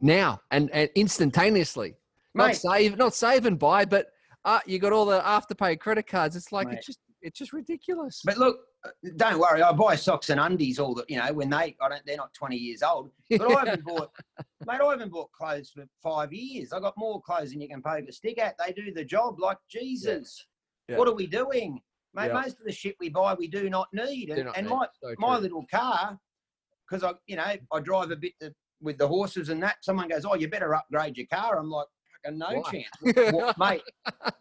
now 0.00 0.40
and, 0.50 0.70
and 0.72 0.88
instantaneously. 0.94 1.94
Not 2.34 2.56
save, 2.56 2.96
not 2.96 3.14
save 3.14 3.46
and 3.46 3.58
buy, 3.58 3.84
but 3.84 4.06
uh, 4.44 4.60
you 4.66 4.78
got 4.78 4.92
all 4.92 5.06
the 5.06 5.20
afterpay 5.20 5.78
credit 5.80 6.06
cards. 6.06 6.36
It's 6.36 6.52
like 6.52 6.68
Mate. 6.68 6.78
it's 6.78 6.86
just 6.86 6.98
it's 7.22 7.38
just 7.38 7.52
ridiculous. 7.54 8.20
but 8.24 8.36
look, 8.36 8.58
uh, 8.84 8.90
don't 9.16 9.38
worry. 9.38 9.62
I 9.62 9.72
buy 9.72 9.96
socks 9.96 10.28
and 10.28 10.38
undies 10.38 10.78
all 10.78 10.94
the, 10.94 11.06
you 11.08 11.16
know, 11.16 11.32
when 11.32 11.48
they, 11.48 11.74
I 11.80 11.88
don't, 11.88 12.02
they're 12.04 12.18
not 12.18 12.34
20 12.34 12.54
years 12.54 12.82
old. 12.82 13.10
But 13.30 13.50
I 13.50 13.60
haven't 13.64 13.84
bought, 13.86 14.10
mate, 14.66 14.80
I 14.82 14.90
haven't 14.90 15.10
bought 15.10 15.32
clothes 15.32 15.70
for 15.70 15.86
five 16.02 16.34
years. 16.34 16.70
I 16.74 16.80
got 16.80 16.92
more 16.98 17.22
clothes 17.22 17.52
than 17.52 17.62
you 17.62 17.68
can 17.68 17.80
poke 17.80 18.04
a 18.06 18.12
stick 18.12 18.38
at. 18.38 18.56
They 18.58 18.74
do 18.74 18.92
the 18.92 19.04
job 19.04 19.40
like 19.40 19.56
Jesus. 19.70 20.46
Yeah. 20.86 20.98
What 20.98 21.08
are 21.08 21.14
we 21.14 21.26
doing? 21.26 21.80
Mate, 22.12 22.26
Yeah. 22.26 22.34
most 22.42 22.58
of 22.60 22.66
the 22.66 22.72
shit 22.72 22.94
we 23.00 23.08
buy, 23.08 23.32
we 23.32 23.48
do 23.48 23.70
not 23.70 23.88
need. 23.94 24.28
And, 24.28 24.44
not 24.44 24.58
and 24.58 24.66
need. 24.66 24.74
my, 24.74 24.86
So 25.02 25.14
my 25.16 25.38
little 25.38 25.64
car, 25.70 26.18
because 26.86 27.02
I, 27.04 27.12
you 27.26 27.36
know, 27.36 27.54
I 27.72 27.80
drive 27.80 28.10
a 28.10 28.16
bit 28.16 28.34
to, 28.42 28.52
with 28.82 28.98
the 28.98 29.08
horses 29.08 29.48
and 29.48 29.62
that. 29.62 29.76
Someone 29.82 30.08
goes, 30.08 30.26
"Oh, 30.26 30.34
you 30.34 30.46
better 30.48 30.74
upgrade 30.74 31.16
your 31.16 31.26
car." 31.32 31.58
I'm 31.58 31.70
like, 31.70 31.86
"Fucking 32.24 32.38
no 32.38 32.60
Why? 32.60 32.70
chance, 32.70 33.32
What- 33.32 33.58
mate. 33.58 33.82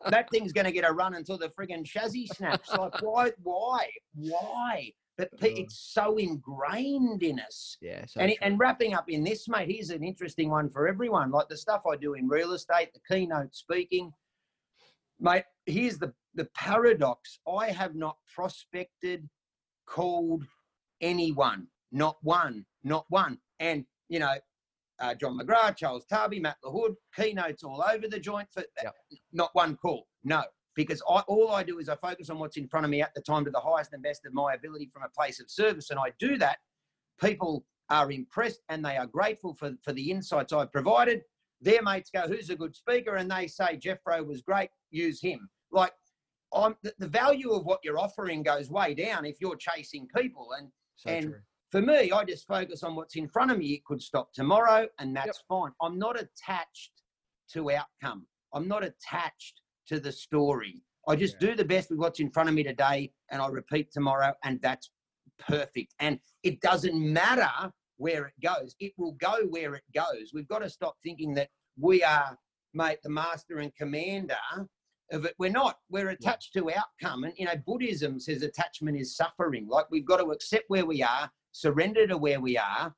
That 0.09 0.29
thing's 0.31 0.53
going 0.53 0.65
to 0.65 0.71
get 0.71 0.87
a 0.89 0.91
run 0.93 1.15
until 1.15 1.37
the 1.37 1.49
friggin' 1.49 1.85
chassis 1.85 2.27
snaps. 2.27 2.69
Like, 2.71 3.01
why, 3.01 3.31
why, 3.41 3.89
why? 4.15 4.91
But 5.17 5.29
Uh. 5.33 5.45
it's 5.47 5.77
so 5.93 6.17
ingrained 6.17 7.21
in 7.23 7.39
us. 7.39 7.77
yeah, 7.81 8.05
so 8.07 8.19
And, 8.19 8.33
and 8.41 8.57
wrapping 8.59 8.93
up 8.93 9.09
in 9.09 9.23
this, 9.23 9.47
mate, 9.47 9.69
here's 9.69 9.89
an 9.91 10.03
interesting 10.03 10.49
one 10.49 10.69
for 10.69 10.87
everyone. 10.87 11.31
Like 11.31 11.49
the 11.49 11.57
stuff 11.57 11.83
I 11.91 11.95
do 11.95 12.13
in 12.15 12.27
real 12.27 12.53
estate, 12.53 12.89
the 12.93 13.01
keynote 13.07 13.55
speaking, 13.55 14.11
mate. 15.19 15.45
Here's 15.65 15.97
the 15.99 16.13
the 16.35 16.45
paradox: 16.55 17.37
I 17.47 17.69
have 17.69 17.93
not 17.95 18.17
prospected, 18.35 19.29
called 19.85 20.43
anyone, 20.99 21.67
not 21.91 22.17
one, 22.23 22.65
not 22.83 23.05
one. 23.09 23.37
And 23.59 23.85
you 24.09 24.19
know, 24.19 24.33
uh, 25.03 25.13
John 25.13 25.37
McGrath, 25.37 25.75
Charles 25.77 26.05
Tarbey, 26.11 26.41
Matt 26.41 26.57
LaHood, 26.63 26.95
keynotes 27.15 27.63
all 27.63 27.83
over 27.93 28.07
the 28.07 28.19
joint 28.19 28.47
for 28.51 28.63
Yep. 28.81 28.95
not 29.33 29.49
one 29.53 29.75
call. 29.75 30.07
No, 30.23 30.43
because 30.75 31.01
I, 31.09 31.19
all 31.27 31.51
I 31.51 31.61
do 31.63 31.79
is 31.79 31.89
I 31.89 31.95
focus 31.97 32.29
on 32.29 32.39
what's 32.39 32.57
in 32.57 32.67
front 32.67 32.85
of 32.85 32.89
me 32.89 33.01
at 33.01 33.13
the 33.13 33.21
time 33.21 33.43
to 33.45 33.51
the 33.51 33.59
highest 33.59 33.91
and 33.93 34.01
best 34.01 34.25
of 34.25 34.33
my 34.33 34.53
ability 34.53 34.89
from 34.93 35.03
a 35.03 35.09
place 35.09 35.39
of 35.41 35.51
service, 35.51 35.89
and 35.89 35.99
I 35.99 36.11
do 36.19 36.37
that. 36.37 36.57
People 37.21 37.65
are 37.89 38.11
impressed 38.11 38.61
and 38.69 38.83
they 38.83 38.95
are 38.97 39.05
grateful 39.05 39.53
for, 39.53 39.73
for 39.83 39.91
the 39.93 40.09
insights 40.09 40.53
I've 40.53 40.71
provided. 40.71 41.21
Their 41.61 41.81
mates 41.83 42.09
go, 42.09 42.21
"Who's 42.21 42.49
a 42.49 42.55
good 42.55 42.75
speaker?" 42.75 43.15
and 43.15 43.29
they 43.29 43.47
say, 43.47 43.77
"Jeffro 43.77 44.25
was 44.25 44.41
great. 44.41 44.69
Use 44.89 45.21
him." 45.21 45.49
Like, 45.71 45.93
I'm 46.53 46.75
the, 46.83 46.93
the 46.99 47.07
value 47.07 47.51
of 47.51 47.65
what 47.65 47.79
you're 47.83 47.99
offering 47.99 48.41
goes 48.43 48.69
way 48.69 48.93
down 48.93 49.25
if 49.25 49.37
you're 49.41 49.55
chasing 49.57 50.07
people. 50.15 50.49
And 50.57 50.69
so 50.95 51.09
and- 51.09 51.25
true. 51.25 51.39
For 51.73 51.81
me, 51.81 52.11
I 52.11 52.23
just 52.23 52.45
focus 52.45 52.83
on 52.83 52.95
what's 52.95 53.15
in 53.15 53.27
front 53.27 53.49
of 53.49 53.57
me. 53.57 53.65
It 53.73 53.83
could 53.83 53.99
stop 53.99 54.31
tomorrow, 54.31 54.87
and 54.99 55.15
that's 55.15 55.43
fine. 55.49 55.71
I'm 55.81 55.97
not 55.97 56.15
attached 56.21 56.91
to 57.53 57.71
outcome. 57.71 58.27
I'm 58.53 58.67
not 58.67 58.83
attached 58.83 59.59
to 59.87 59.99
the 59.99 60.11
story. 60.11 60.83
I 61.07 61.15
just 61.15 61.39
do 61.39 61.55
the 61.55 61.65
best 61.65 61.89
with 61.89 61.97
what's 61.97 62.19
in 62.19 62.29
front 62.29 62.47
of 62.47 62.53
me 62.53 62.61
today, 62.61 63.11
and 63.31 63.41
I 63.41 63.47
repeat 63.47 63.91
tomorrow, 63.91 64.35
and 64.43 64.61
that's 64.61 64.91
perfect. 65.39 65.95
And 65.99 66.19
it 66.43 66.61
doesn't 66.61 66.93
matter 66.93 67.73
where 67.97 68.27
it 68.27 68.39
goes; 68.43 68.75
it 68.79 68.93
will 68.99 69.13
go 69.13 69.47
where 69.49 69.73
it 69.73 69.83
goes. 69.95 70.29
We've 70.31 70.47
got 70.47 70.59
to 70.59 70.69
stop 70.69 70.97
thinking 71.01 71.33
that 71.33 71.49
we 71.75 72.03
are, 72.03 72.37
mate, 72.75 72.99
the 73.01 73.09
master 73.09 73.57
and 73.57 73.75
commander 73.75 74.37
of 75.11 75.25
it. 75.25 75.33
We're 75.39 75.49
not. 75.49 75.77
We're 75.89 76.09
attached 76.09 76.53
to 76.53 76.69
outcome, 76.69 77.23
and 77.23 77.33
you 77.35 77.47
know, 77.47 77.57
Buddhism 77.65 78.19
says 78.19 78.43
attachment 78.43 78.99
is 78.99 79.17
suffering. 79.17 79.67
Like 79.67 79.87
we've 79.89 80.05
got 80.05 80.17
to 80.17 80.25
accept 80.25 80.65
where 80.67 80.85
we 80.85 81.01
are, 81.01 81.31
surrender 81.53 82.05
to 82.07 82.17
where 82.17 82.41
we 82.41 82.57
are, 82.57 82.93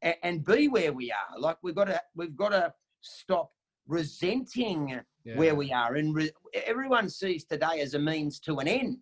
and, 0.00 0.14
and 0.22 0.44
be 0.44 0.68
where 0.68 0.92
we 0.94 1.12
are. 1.12 1.38
Like 1.38 1.58
we've 1.62 1.74
got 1.74 1.84
to. 1.88 2.00
We've 2.14 2.36
got 2.36 2.50
to 2.50 2.72
stop 3.02 3.50
resenting 3.86 4.98
where 5.36 5.54
we 5.54 5.72
are. 5.72 5.96
And 5.96 6.14
re- 6.14 6.30
everyone 6.66 7.08
sees 7.08 7.44
today 7.44 7.80
as 7.80 7.94
a 7.94 7.98
means 7.98 8.40
to 8.40 8.58
an 8.58 8.68
end. 8.68 8.96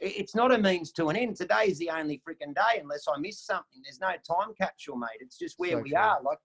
It's 0.00 0.34
not 0.34 0.52
a 0.52 0.58
means 0.58 0.92
to 0.92 1.08
an 1.08 1.16
end. 1.16 1.36
Today 1.36 1.64
is 1.68 1.78
the 1.78 1.90
only 1.90 2.20
freaking 2.26 2.54
day, 2.54 2.80
unless 2.80 3.06
I 3.08 3.18
miss 3.18 3.40
something. 3.40 3.80
There's 3.84 4.00
no 4.00 4.08
time 4.08 4.52
capsule, 4.60 4.96
mate. 4.96 5.20
It's 5.20 5.38
just 5.38 5.58
where 5.58 5.72
So 5.72 5.78
we 5.78 5.90
true. 5.90 5.98
are. 5.98 6.22
Like 6.22 6.38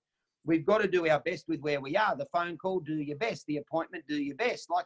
we've 0.45 0.65
got 0.65 0.79
to 0.81 0.87
do 0.87 1.07
our 1.07 1.19
best 1.19 1.45
with 1.47 1.61
where 1.61 1.81
we 1.81 1.95
are. 1.97 2.15
The 2.15 2.27
phone 2.31 2.57
call, 2.57 2.79
do 2.81 2.95
your 2.95 3.17
best. 3.17 3.45
The 3.47 3.57
appointment, 3.57 4.03
do 4.07 4.21
your 4.21 4.35
best. 4.35 4.69
Like, 4.69 4.85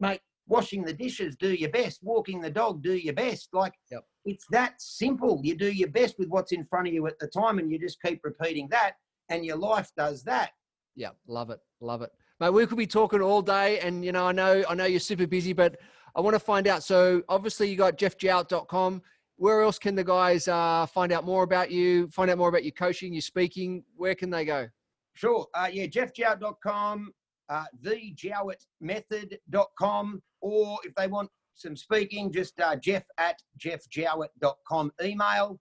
mate, 0.00 0.20
washing 0.52 0.84
the 0.84 0.92
dishes, 0.92 1.34
do 1.36 1.54
your 1.54 1.70
best. 1.70 2.00
Walking 2.02 2.38
the 2.40 2.50
dog, 2.50 2.82
do 2.82 2.92
your 2.94 3.14
best. 3.14 3.48
Like, 3.54 3.72
Yep. 3.90 4.04
it's 4.26 4.46
that 4.50 4.74
simple. 4.80 5.40
You 5.42 5.56
do 5.56 5.70
your 5.72 5.88
best 5.88 6.18
with 6.18 6.28
what's 6.28 6.52
in 6.52 6.64
front 6.66 6.88
of 6.88 6.92
you 6.94 7.06
at 7.06 7.18
the 7.18 7.26
time, 7.26 7.58
and 7.58 7.70
you 7.72 7.78
just 7.78 8.00
keep 8.02 8.20
repeating 8.22 8.68
that, 8.68 8.92
and 9.30 9.44
your 9.46 9.56
life 9.56 9.90
does 9.96 10.22
that. 10.24 10.50
Yeah, 10.94 11.10
love 11.26 11.48
it, 11.50 11.60
love 11.80 12.02
it, 12.02 12.10
mate. 12.38 12.50
We 12.50 12.66
could 12.66 12.76
be 12.76 12.86
talking 12.86 13.22
all 13.22 13.40
day, 13.40 13.80
and 13.80 14.04
you 14.04 14.12
know, 14.12 14.26
I 14.26 14.32
know, 14.32 14.62
I 14.68 14.74
know 14.74 14.84
you're 14.84 15.00
super 15.00 15.26
busy, 15.26 15.54
but 15.54 15.78
I 16.14 16.20
want 16.20 16.34
to 16.34 16.40
find 16.40 16.68
out. 16.68 16.82
So 16.82 17.22
obviously, 17.30 17.70
you 17.70 17.76
got 17.76 17.96
jeffjowett.com. 17.96 19.02
Where 19.36 19.62
else 19.62 19.78
can 19.78 19.94
the 19.94 20.04
guys 20.04 20.46
uh, 20.46 20.86
find 20.86 21.10
out 21.12 21.24
more 21.24 21.42
about 21.44 21.70
you? 21.70 22.08
Find 22.08 22.30
out 22.30 22.36
more 22.36 22.50
about 22.50 22.62
your 22.64 22.72
coaching, 22.72 23.14
your 23.14 23.22
speaking. 23.22 23.82
Where 23.96 24.14
can 24.14 24.28
they 24.28 24.44
go? 24.44 24.68
Sure. 25.14 25.46
Uh, 25.54 25.68
yeah, 25.72 25.86
jeffjowett.com, 25.86 27.12
uh, 27.52 27.64
thejowettmethod.com, 27.84 30.22
or 30.40 30.78
if 30.84 30.94
they 30.94 31.06
want 31.06 31.28
some 31.54 31.76
speaking, 31.76 32.32
just 32.32 32.58
uh, 32.60 32.74
jeff 32.76 33.04
at 33.18 33.38
jeffjowett.com 33.58 34.90
email. 35.02 35.60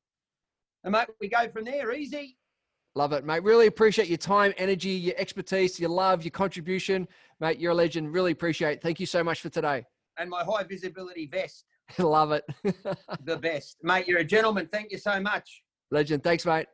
And 0.83 0.93
mate, 0.93 1.07
we 1.19 1.27
go 1.27 1.49
from 1.49 1.65
there, 1.65 1.91
easy. 1.93 2.37
Love 2.95 3.13
it, 3.13 3.25
mate. 3.25 3.43
Really 3.43 3.67
appreciate 3.67 4.07
your 4.07 4.17
time, 4.17 4.53
energy, 4.57 4.89
your 4.89 5.15
expertise, 5.17 5.79
your 5.79 5.89
love, 5.89 6.23
your 6.23 6.31
contribution, 6.31 7.07
mate. 7.39 7.59
You're 7.59 7.71
a 7.71 7.75
legend. 7.75 8.13
Really 8.13 8.31
appreciate. 8.31 8.73
it. 8.73 8.81
Thank 8.81 8.99
you 8.99 9.05
so 9.05 9.23
much 9.23 9.41
for 9.41 9.49
today. 9.49 9.85
And 10.17 10.29
my 10.29 10.43
high 10.43 10.63
visibility 10.63 11.27
vest, 11.27 11.65
love 11.97 12.31
it, 12.31 12.43
the 13.23 13.37
best. 13.37 13.77
Mate, 13.83 14.07
you're 14.07 14.19
a 14.19 14.25
gentleman. 14.25 14.67
Thank 14.71 14.91
you 14.91 14.97
so 14.97 15.21
much. 15.21 15.63
legend. 15.89 16.23
Thanks, 16.23 16.45
mate. 16.45 16.67